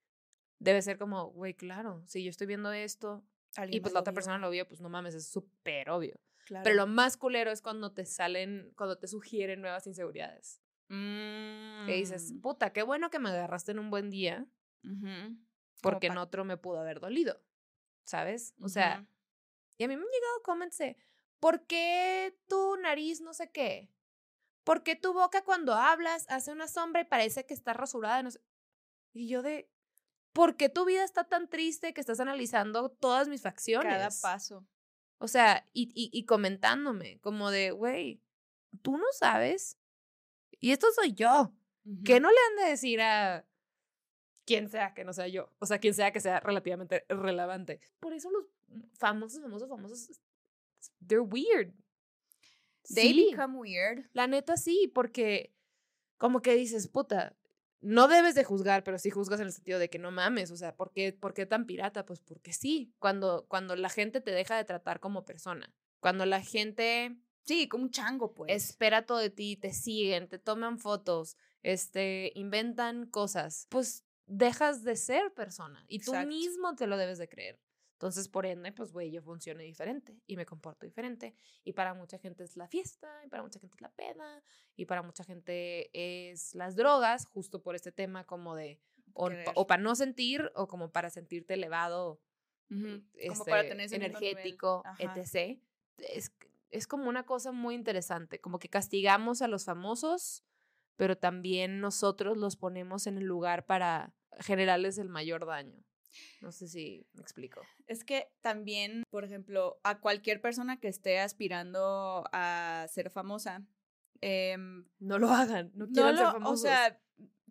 [0.59, 3.25] debe ser como, güey, claro, si yo estoy viendo esto
[3.67, 6.19] y pues la otra persona lo vio, pues no mames, es súper obvio.
[6.63, 10.61] Pero lo más culero es cuando te salen, cuando te sugieren nuevas inseguridades.
[10.87, 12.41] Que dices, mm.
[12.41, 14.47] puta, qué bueno que me agarraste en un buen día.
[15.81, 17.39] Porque en otro me pudo haber dolido.
[18.03, 18.55] ¿Sabes?
[18.59, 19.05] O sea,
[19.77, 20.97] y a mí me han llegado comments de,
[21.39, 23.91] ¿por qué tu nariz no sé qué?
[24.63, 28.23] ¿Por qué tu boca cuando hablas hace una sombra y parece que está rasurada?
[28.23, 28.41] No sé?
[29.13, 29.71] Y yo de,
[30.33, 33.91] ¿por qué tu vida está tan triste que estás analizando todas mis facciones?
[33.91, 34.67] Cada paso.
[35.19, 38.21] O sea, y, y, comentándome, como de, güey,
[38.81, 39.77] tú no sabes.
[40.59, 41.53] Y esto soy yo.
[42.05, 43.45] Que no le han de decir a
[44.45, 45.51] quien sea que no sea yo.
[45.59, 47.81] O sea, quien sea que sea relativamente relevante.
[47.99, 48.45] Por eso los
[48.97, 50.21] famosos, famosos, famosos,
[51.05, 51.73] they're weird.
[52.93, 54.09] They become weird.
[54.13, 55.53] La neta sí, porque
[56.17, 57.35] como que dices, puta,
[57.81, 60.57] no debes de juzgar, pero sí juzgas en el sentido de que no mames, o
[60.57, 62.05] sea, ¿por qué, ¿por qué tan pirata?
[62.05, 66.41] Pues porque sí, cuando, cuando la gente te deja de tratar como persona, cuando la
[66.41, 67.17] gente...
[67.43, 68.53] Sí, como un chango, pues.
[68.53, 74.95] Espera todo de ti, te siguen, te toman fotos, este, inventan cosas, pues dejas de
[74.95, 77.59] ser persona y tú mismo te lo debes de creer.
[77.99, 81.35] Entonces, por ende, pues, güey, yo funciono diferente y me comporto diferente.
[81.65, 84.41] Y para mucha gente es la fiesta, y para mucha gente es la peda,
[84.77, 88.79] y para mucha gente es las drogas, justo por este tema como de,
[89.11, 92.21] o, para no sentir, o como para sentirte elevado,
[93.15, 95.59] este, energético, etc.
[95.97, 96.31] Es,
[96.69, 100.45] es como una cosa muy interesante, como que castigamos a los famosos,
[100.95, 105.83] pero también nosotros los ponemos en el lugar para generarles el mayor daño.
[106.41, 107.61] No sé si me explico.
[107.87, 113.65] Es que también, por ejemplo, a cualquier persona que esté aspirando a ser famosa,
[114.21, 116.59] em, no lo hagan, no quieran ser famosos.
[116.59, 116.99] O sea,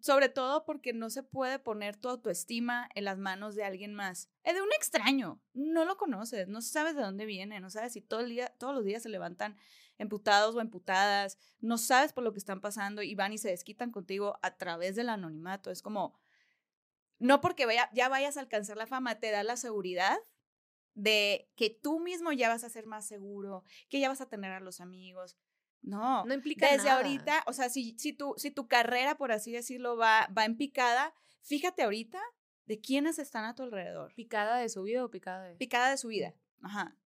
[0.01, 4.31] sobre todo porque no se puede poner tu autoestima en las manos de alguien más.
[4.45, 5.41] Es de un extraño.
[5.55, 8.75] No lo conoces, no sabes de dónde viene, no sabes si todo el día, todos
[8.75, 9.57] los días se levantan
[9.99, 13.91] emputados o emputadas, no sabes por lo que están pasando y van y se desquitan
[13.91, 15.71] contigo a través del anonimato.
[15.71, 16.15] Es como,
[17.19, 20.19] no porque vaya, ya vayas a alcanzar la fama, te da la seguridad
[20.95, 24.53] de que tú mismo ya vas a ser más seguro, que ya vas a tener
[24.53, 25.37] a los amigos.
[25.81, 29.53] No, no implica Desde ahorita, o sea, si, si, tu, si tu carrera, por así
[29.53, 32.21] decirlo, va, va en picada, fíjate ahorita
[32.67, 34.13] de quiénes están a tu alrededor.
[34.15, 35.55] ¿Picada de su vida o picada de...?
[35.55, 36.97] Picada de su vida, ajá.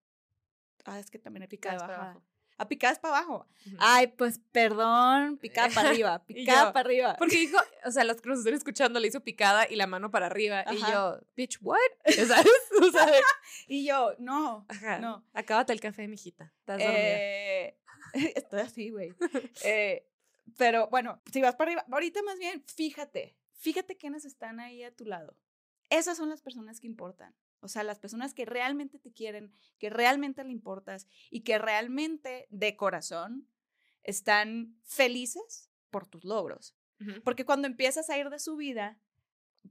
[0.84, 2.22] Ah, es que también hay picada de bajada
[2.62, 3.46] a picadas para abajo.
[3.78, 7.16] Ay, pues perdón, picada para arriba, picada para arriba.
[7.18, 10.10] Porque dijo, o sea, los que nos están escuchando le hizo picada y la mano
[10.10, 10.64] para arriba.
[10.72, 11.78] Y yo, bitch, what?
[12.26, 13.22] ¿Sabes?
[13.66, 14.66] y yo, no,
[15.00, 15.24] no.
[15.32, 16.52] Acábate el café, mijita.
[16.60, 16.98] Estás dormida.
[16.98, 17.78] Eh,
[18.34, 19.14] estoy así, güey.
[19.64, 20.06] Eh,
[20.56, 24.94] pero bueno, si vas para arriba, ahorita más bien, fíjate, fíjate quiénes están ahí a
[24.94, 25.36] tu lado.
[25.90, 27.34] Esas son las personas que importan.
[27.62, 32.46] O sea, las personas que realmente te quieren, que realmente le importas y que realmente
[32.50, 33.48] de corazón
[34.02, 36.76] están felices por tus logros.
[37.24, 39.00] Porque cuando empiezas a ir de su vida,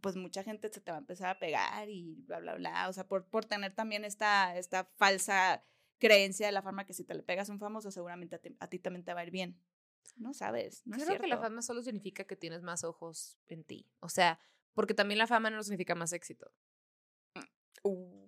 [0.01, 2.89] pues mucha gente se te va a empezar a pegar y bla, bla, bla.
[2.89, 5.63] O sea, por, por tener también esta, esta falsa
[5.97, 8.55] creencia de la fama que si te le pegas a un famoso, seguramente a ti,
[8.59, 9.61] a ti también te va a ir bien.
[10.17, 11.23] No sabes, no Creo es cierto.
[11.23, 13.87] que la fama solo significa que tienes más ojos en ti.
[13.99, 14.39] O sea,
[14.73, 16.51] porque también la fama no significa más éxito.
[17.83, 18.27] Uh.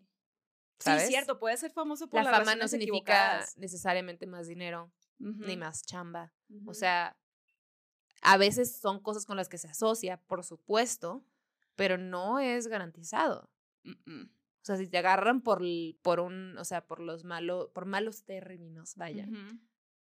[0.79, 1.03] ¿sabes?
[1.03, 5.55] Sí, cierto, puedes ser famoso por La las fama no significa necesariamente más dinero ni
[5.55, 6.33] más chamba.
[6.65, 7.17] O sea,
[8.21, 11.25] a veces son cosas con las que se asocia, por supuesto,
[11.75, 13.49] pero no es garantizado.
[13.85, 15.61] O sea, si te agarran por,
[16.01, 19.27] por un, o sea, por los malos, por malos términos, vaya,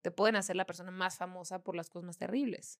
[0.01, 2.79] te pueden hacer la persona más famosa por las cosas más terribles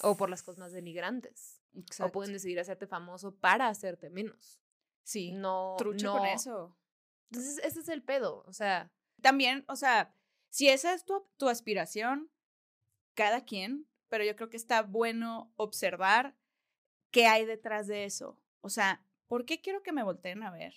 [0.00, 1.62] o por las cosas más denigrantes.
[2.00, 4.60] O pueden decidir hacerte famoso para hacerte menos.
[5.06, 6.18] Sí, No, trucho no.
[6.18, 6.76] con eso.
[7.30, 8.42] Entonces, ese es el pedo.
[8.48, 8.90] O sea,
[9.22, 10.12] También, o sea,
[10.50, 12.28] si esa es tu, tu aspiración,
[13.14, 16.36] cada quien, pero yo creo que está bueno observar
[17.12, 18.38] qué hay detrás de eso.
[18.60, 20.74] O sea, ¿por qué quiero que me volteen a ver?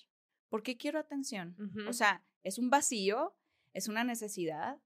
[0.47, 1.55] ¿Por qué quiero atención?
[1.87, 3.35] O sea, ¿es un vacío?
[3.73, 4.79] ¿Es una necesidad?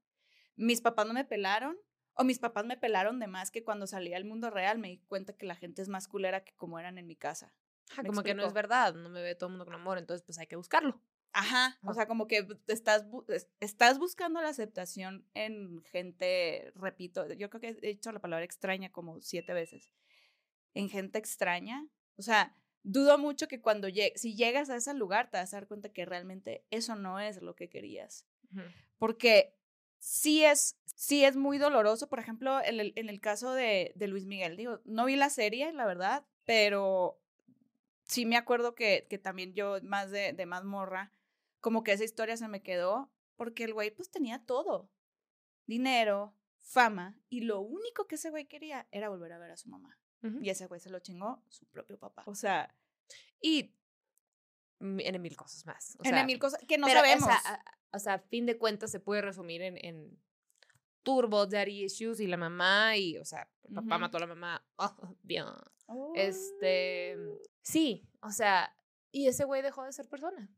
[0.56, 1.76] ¿Mis papás no me pelaron?
[2.14, 4.98] ¿O mis papás me pelaron de más que cuando salí al mundo real me di
[5.06, 7.54] cuenta que la gente es más culera que como eran en mi casa?
[7.90, 8.54] Ajá, ¿me como que no es explico?
[8.54, 11.00] verdad, no me ve todo el mundo con amor, entonces pues hay que buscarlo.
[11.32, 13.24] Ajá, o sea, como que estás, bu-
[13.58, 18.92] estás buscando la aceptación en gente, repito, yo creo que he dicho la palabra extraña
[18.92, 19.90] como siete veces,
[20.74, 21.88] en gente extraña.
[22.16, 25.56] O sea, dudo mucho que cuando llegues, si llegas a ese lugar te vas a
[25.58, 28.26] dar cuenta que realmente eso no es lo que querías.
[28.52, 28.62] Ujú.
[28.98, 29.56] Porque
[29.98, 34.08] sí es, sí es muy doloroso, por ejemplo, en el, en el caso de, de
[34.08, 37.20] Luis Miguel, digo, no vi la serie, la verdad, pero
[38.04, 41.12] sí me acuerdo que, que también yo, más de, de más morra,
[41.60, 44.90] como que esa historia se me quedó, porque el güey pues tenía todo,
[45.66, 49.68] dinero, fama, y lo único que ese güey quería era volver a ver a su
[49.68, 49.98] mamá.
[50.40, 52.22] Y ese güey se lo chingó su propio papá.
[52.26, 52.74] O sea,
[53.42, 53.74] Y
[54.80, 55.98] en mil cosas más.
[55.98, 57.24] O en mil cosas que no pero, sabemos.
[57.24, 60.18] O sea, a, o sea, a fin de cuentas se puede resumir en, en
[61.04, 64.66] turbo, daddy issues y la mamá y, o sea, el papá mató a la mamá.
[64.76, 65.44] Oh, bien.
[65.86, 66.12] Oh.
[66.16, 67.16] Este,
[67.62, 68.74] sí, o sea,
[69.12, 70.50] y ese güey dejó de ser persona.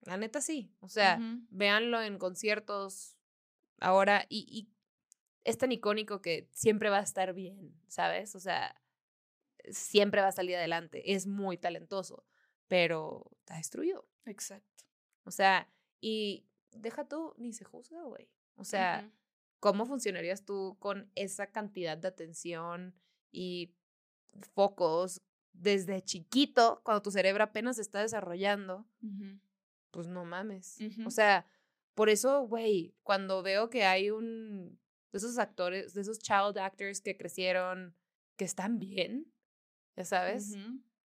[0.00, 0.72] La neta sí.
[0.80, 1.46] O sea, Ujú.
[1.50, 3.16] véanlo en conciertos
[3.78, 4.72] ahora y, y
[5.44, 8.34] es tan icónico que siempre va a estar bien, ¿sabes?
[8.34, 8.80] O sea,
[9.70, 11.12] siempre va a salir adelante.
[11.12, 12.24] Es muy talentoso,
[12.68, 14.08] pero está destruido.
[14.24, 14.84] Exacto.
[15.24, 15.68] O sea,
[16.00, 18.30] y deja tú, ni se juzga, güey.
[18.54, 19.10] O sea.
[19.60, 22.94] ¿Cómo funcionarías tú con esa cantidad de atención
[23.30, 23.74] y
[24.54, 28.86] focos desde chiquito, cuando tu cerebro apenas se está desarrollando?
[29.90, 30.78] Pues no mames.
[31.06, 31.46] O sea,
[31.94, 34.78] por eso, güey, cuando veo que hay un
[35.12, 37.94] de esos actores, de esos child actors que crecieron,
[38.36, 39.32] que están bien,
[39.96, 40.56] ya sabes,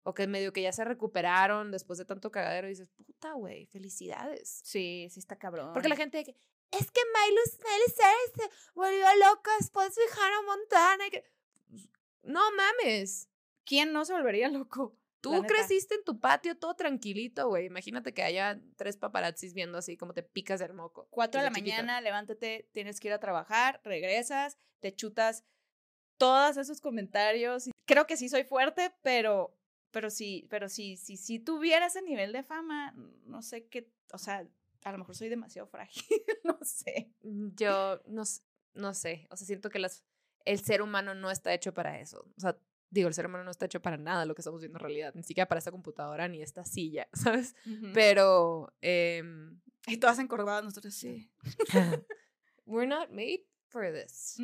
[0.03, 3.65] o que medio que ya se recuperaron después de tanto cagadero, y dices, puta, güey,
[3.65, 4.61] felicidades.
[4.63, 5.73] Sí, sí está cabrón.
[5.73, 6.37] Porque la gente
[6.71, 11.07] es que Miley, Miley Cyrus se volvió loca después de Hannah Montana.
[11.07, 11.25] y que-".
[11.69, 11.89] Pues,
[12.23, 13.29] No mames.
[13.65, 14.95] ¿Quién no se volvería loco?
[15.19, 17.65] Tú creciste en tu patio todo tranquilito, güey.
[17.65, 21.07] Imagínate que haya tres paparazzis viendo así como te picas del moco.
[21.09, 21.75] Cuatro de la chiquito.
[21.75, 25.43] mañana, levántate, tienes que ir a trabajar, regresas, te chutas
[26.17, 27.69] todos esos comentarios.
[27.85, 29.57] Creo que sí soy fuerte, pero,
[29.91, 32.93] pero sí, pero sí, sí, si tuviera ese nivel de fama,
[33.25, 34.47] no sé qué, o sea,
[34.89, 36.03] a lo mejor soy demasiado frágil,
[36.43, 37.11] no sé.
[37.23, 38.23] Mm, Yo no,
[38.73, 39.27] no sé.
[39.29, 40.03] O sea, siento que las,
[40.45, 42.25] el ser humano no está hecho para eso.
[42.37, 42.57] O sea,
[42.89, 45.13] digo, el ser humano no está hecho para nada lo que estamos viendo en realidad.
[45.15, 47.55] Ni siquiera para esta computadora ni esta silla, ¿sabes?
[47.93, 51.29] Pero em, Y todas encorvadas nosotros, sí.
[52.65, 54.37] we're not made for this.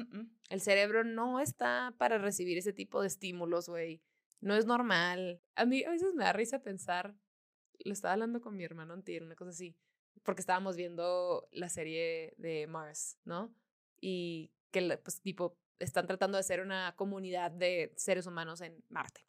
[0.50, 4.02] El cerebro no está para recibir ese tipo de estímulos, güey.
[4.42, 5.42] No es normal.
[5.56, 7.16] A mí a veces me da risa pensar,
[7.86, 9.78] lo estaba hablando con mi hermano antier, una cosa así,
[10.24, 13.54] porque estábamos viendo la serie de Mars, ¿no?
[14.00, 19.26] Y que, pues, tipo, están tratando de hacer una comunidad de seres humanos en Marte.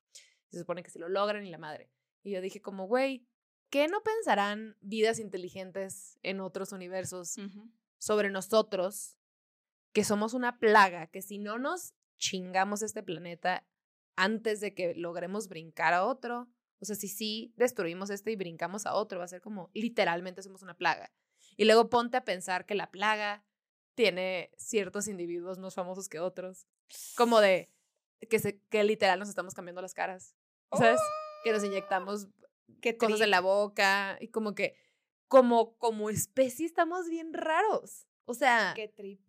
[0.50, 1.90] Se supone que si lo logran y la madre.
[2.22, 3.26] Y yo dije como, güey,
[3.70, 7.36] ¿qué no pensarán vidas inteligentes en otros universos
[7.98, 9.18] sobre nosotros,
[9.92, 13.66] que somos una plaga, que si no nos chingamos este planeta
[14.16, 16.48] antes de que logremos brincar a otro,
[16.80, 20.42] o sea, si sí destruimos este y brincamos a otro, va a ser como literalmente
[20.42, 21.12] somos una plaga.
[21.56, 23.44] Y luego ponte a pensar que la plaga
[23.94, 26.66] tiene ciertos individuos más famosos que otros,
[27.16, 27.70] como de
[28.28, 30.34] que, se, que literal nos estamos cambiando las caras,
[30.72, 31.00] ¿sabes?
[31.44, 32.28] Que nos inyectamos
[32.80, 34.76] Qué cosas en la boca y como que
[35.28, 38.06] como como especie estamos bien raros.
[38.26, 39.20] O sea, Qué trip.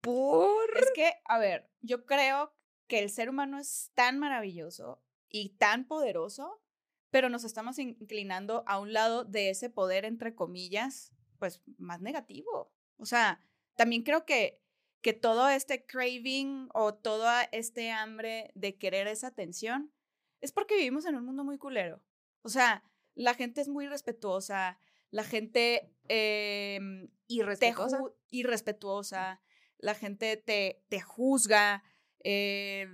[0.00, 2.54] por Es que, a ver, yo creo
[2.86, 6.62] que el ser humano es tan maravilloso y tan poderoso,
[7.10, 12.72] pero nos estamos inclinando a un lado de ese poder, entre comillas, pues más negativo.
[12.96, 13.40] O sea,
[13.74, 14.60] también creo que,
[15.00, 19.92] que todo este craving o todo este hambre de querer esa atención
[20.40, 22.02] es porque vivimos en un mundo muy culero.
[22.42, 22.82] O sea,
[23.14, 24.78] la gente es muy respetuosa,
[25.10, 26.78] la gente eh,
[27.26, 28.00] irrespetuosa.
[28.30, 29.40] irrespetuosa,
[29.78, 31.82] la gente te, te juzga.
[32.22, 32.86] Eh,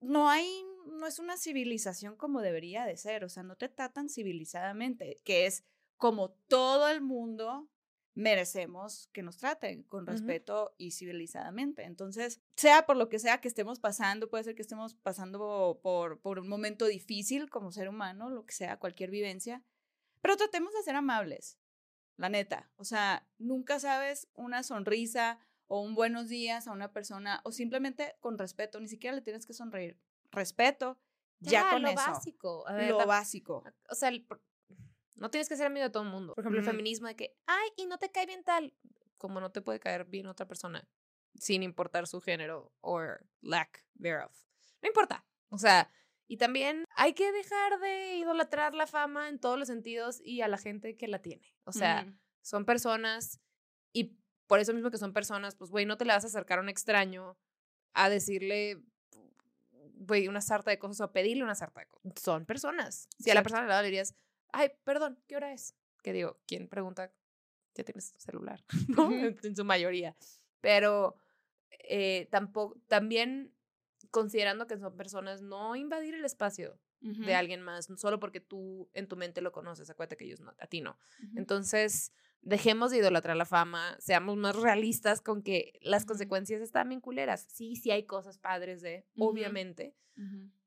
[0.00, 4.08] no hay, no es una civilización como debería de ser, o sea, no te tratan
[4.08, 5.64] civilizadamente, que es
[5.96, 7.68] como todo el mundo
[8.14, 11.84] merecemos que nos traten con respeto y civilizadamente.
[11.84, 16.18] Entonces, sea por lo que sea que estemos pasando, puede ser que estemos pasando por,
[16.20, 19.62] por un momento difícil como ser humano, lo que sea, cualquier vivencia,
[20.22, 21.58] pero tratemos de ser amables,
[22.16, 22.70] la neta.
[22.76, 28.16] O sea, nunca sabes una sonrisa o un buenos días a una persona o simplemente
[28.20, 29.98] con respeto, ni siquiera le tienes que sonreír.
[30.30, 30.98] Respeto,
[31.40, 31.96] ya, con lo eso.
[31.96, 32.64] básico.
[32.68, 33.64] lo básico.
[33.88, 34.10] O sea,
[35.16, 36.34] no tienes que ser amigo de todo el mundo.
[36.34, 38.74] Por ejemplo, el feminismo de que, ay, y no te cae bien tal,
[39.18, 40.88] como no te puede caer bien otra persona,
[41.34, 43.00] sin importar su género o
[43.40, 44.36] lack thereof.
[44.82, 45.24] No importa.
[45.48, 45.90] O sea,
[46.28, 50.48] y también hay que dejar de idolatrar la fama en todos los sentidos y a
[50.48, 51.54] la gente que la tiene.
[51.64, 52.06] O sea,
[52.42, 53.40] son personas
[53.92, 56.58] y por eso mismo que son personas, pues, güey, no te le vas a acercar
[56.58, 57.38] a un extraño
[57.94, 58.82] a decirle,
[59.96, 62.12] güey, una sarta de cosas o pedirle una sarta de cosas.
[62.22, 63.08] Son personas.
[63.18, 64.14] Si a la persona le dirías,
[64.52, 65.74] ay, perdón, ¿qué hora es?
[66.02, 67.12] Que digo, ¿quién pregunta?
[67.74, 69.10] Ya tienes tu celular, ¿no?
[69.12, 70.16] en su mayoría.
[70.60, 71.16] Pero
[71.70, 73.52] eh, tampoco, también
[74.10, 79.06] considerando que son personas, no invadir el espacio de alguien más, solo porque tú en
[79.06, 80.98] tu mente lo conoces, acuérdate que ellos no, a ti no.
[81.36, 82.12] Entonces,
[82.42, 87.46] dejemos de idolatrar la fama, seamos más realistas con que las consecuencias están bien culeras.
[87.48, 89.94] Sí, sí hay cosas padres de, obviamente,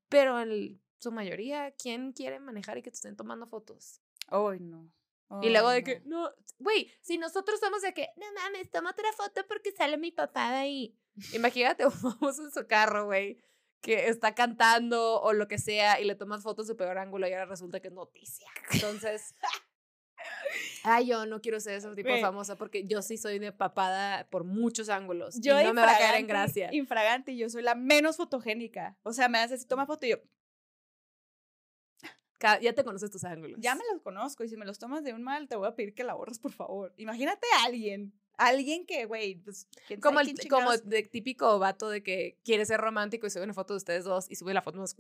[0.10, 4.02] pero en su mayoría, ¿quién quiere manejar y que te estén tomando fotos?
[4.28, 4.92] Ay, no.
[5.42, 9.12] y luego de que, no, güey, si nosotros estamos de que, no mames, toma otra
[9.14, 11.00] foto porque sale mi papá de ahí.
[11.34, 13.38] Imagínate un famoso en su carro, güey,
[13.82, 17.32] que está cantando o lo que sea y le tomas fotos de peor ángulo y
[17.32, 18.48] ahora resulta que es noticia.
[18.72, 19.36] Entonces,
[20.84, 24.28] ay, yo no quiero ser ese tipo de famosa porque yo sí soy de papada
[24.30, 25.40] por muchos ángulos.
[25.40, 26.70] Yo y no me va a caer en gracia.
[26.74, 28.98] Infragante, yo soy la menos fotogénica.
[29.04, 30.18] O sea, me haces, toma foto y yo.
[32.62, 33.60] Ya te conoces tus ángulos.
[33.60, 35.76] Ya me los conozco y si me los tomas de un mal, te voy a
[35.76, 36.94] pedir que la borres, por favor.
[36.96, 39.68] Imagínate a alguien alguien que, güey, pues,
[40.02, 43.74] como el como de típico vato de que quiere ser romántico y sube una foto
[43.74, 44.96] de ustedes dos y sube la foto más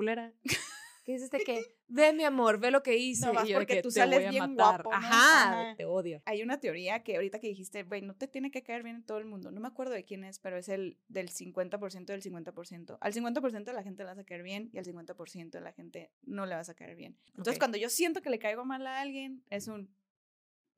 [1.09, 1.09] culera.
[1.09, 1.75] ¿Qué es este que?
[1.91, 3.25] Ve mi amor, ve lo que hice.
[3.25, 4.93] No, y yo porque tú sales bien guapo.
[4.93, 6.21] Ajá, te odio.
[6.25, 9.03] Hay una teoría que ahorita que dijiste, güey, no te tiene que caer bien en
[9.03, 9.49] todo el mundo.
[9.49, 12.97] No me acuerdo de quién es, pero es el del 50% del 50%.
[13.01, 15.71] Al 50% de la gente le vas a caer bien y al 50% de la
[15.71, 17.17] gente no le vas a caer bien.
[17.29, 19.89] Entonces, cuando yo siento que le caigo mal a alguien, es un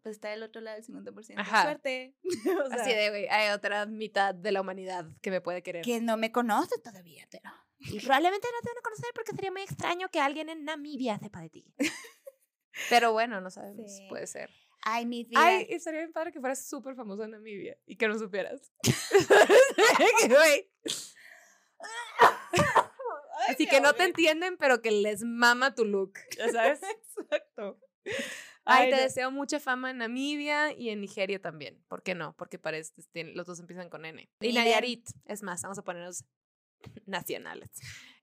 [0.02, 1.34] pues está del otro lado del 50%.
[1.38, 1.64] Ajá.
[1.64, 2.16] Suerte.
[2.72, 5.84] Así de, güey, hay otra mitad de la humanidad que me puede querer.
[5.84, 7.52] Que no me conoce todavía, pero...
[7.84, 11.18] Y probablemente no te van a conocer porque sería muy extraño que alguien en Namibia
[11.18, 11.66] sepa de ti.
[12.90, 14.50] pero bueno, no sabemos, puede ser.
[14.84, 15.44] Ay, mi vida.
[15.44, 18.72] Ay, estaría bien padre que fueras súper famoso en Namibia y que no supieras.
[23.50, 26.82] Así que no te entienden, pero que les mama tu look, ya sabes.
[26.84, 27.80] Exacto.
[28.64, 31.84] Ay, te deseo mucha fama en Namibia y en Nigeria también.
[31.88, 32.36] ¿Por qué no?
[32.38, 32.94] Porque parece,
[33.34, 34.30] los dos empiezan con N.
[34.40, 35.10] Y Nayarit.
[35.26, 36.26] Es más, vamos a ponernos
[37.06, 37.70] nacionales.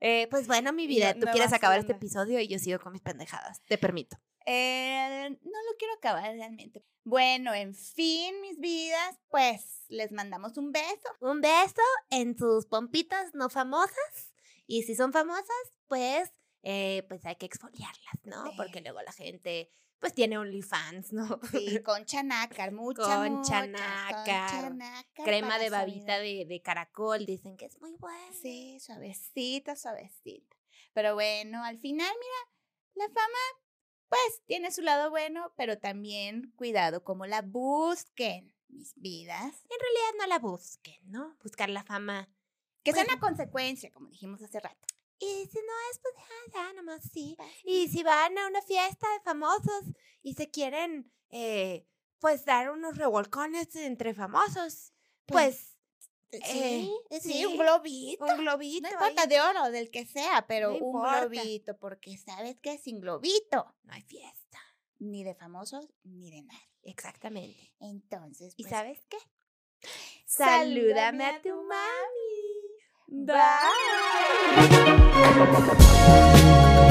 [0.01, 3.03] Eh, pues bueno, mi vida, tú quieres acabar este episodio y yo sigo con mis
[3.03, 3.63] pendejadas.
[3.67, 4.17] Te permito.
[4.47, 6.85] Eh, no lo quiero acabar realmente.
[7.05, 11.09] Bueno, en fin, mis vidas, pues les mandamos un beso.
[11.21, 14.33] Un beso en sus pompitas no famosas.
[14.67, 16.33] Y si son famosas, pues,
[16.63, 18.53] eh, pues hay que exfoliarlas, ¿no?
[18.57, 21.41] Porque luego la gente pues tiene OnlyFans, ¿no?
[21.51, 24.73] Sí, concha nácar, mucha, concha nácar,
[25.25, 28.33] crema de babita de, de, caracol, dicen que es muy buena.
[28.41, 30.57] Sí, suavecita, suavecita.
[30.93, 33.63] Pero bueno, al final, mira, la fama,
[34.09, 39.65] pues, tiene su lado bueno, pero también cuidado como la busquen, mis vidas.
[39.65, 41.37] En realidad no la busquen, ¿no?
[41.43, 42.29] Buscar la fama.
[42.83, 44.88] Que sea pues una consecuencia, como dijimos hace rato.
[45.21, 46.15] Y si no es, pues
[46.55, 47.37] ya, nomás sí.
[47.65, 49.85] Y si van a una fiesta de famosos
[50.23, 51.87] y se quieren, eh,
[52.21, 54.93] pues, dar unos revolcones entre famosos,
[55.27, 55.77] pues...
[56.31, 58.25] pues sí, eh, sí, un globito.
[58.25, 58.89] Un globito.
[58.89, 63.75] No importa de oro, del que sea, pero un globito, porque sabes que sin globito
[63.83, 64.59] no hay fiesta.
[65.01, 66.69] Ni de famosos, ni de nadie.
[66.83, 67.75] Exactamente.
[67.81, 69.19] Entonces, ¿y pues sabes qué?
[70.27, 72.28] Salúdame a tu mami.
[73.11, 73.35] Bye.
[75.77, 76.85] Bye.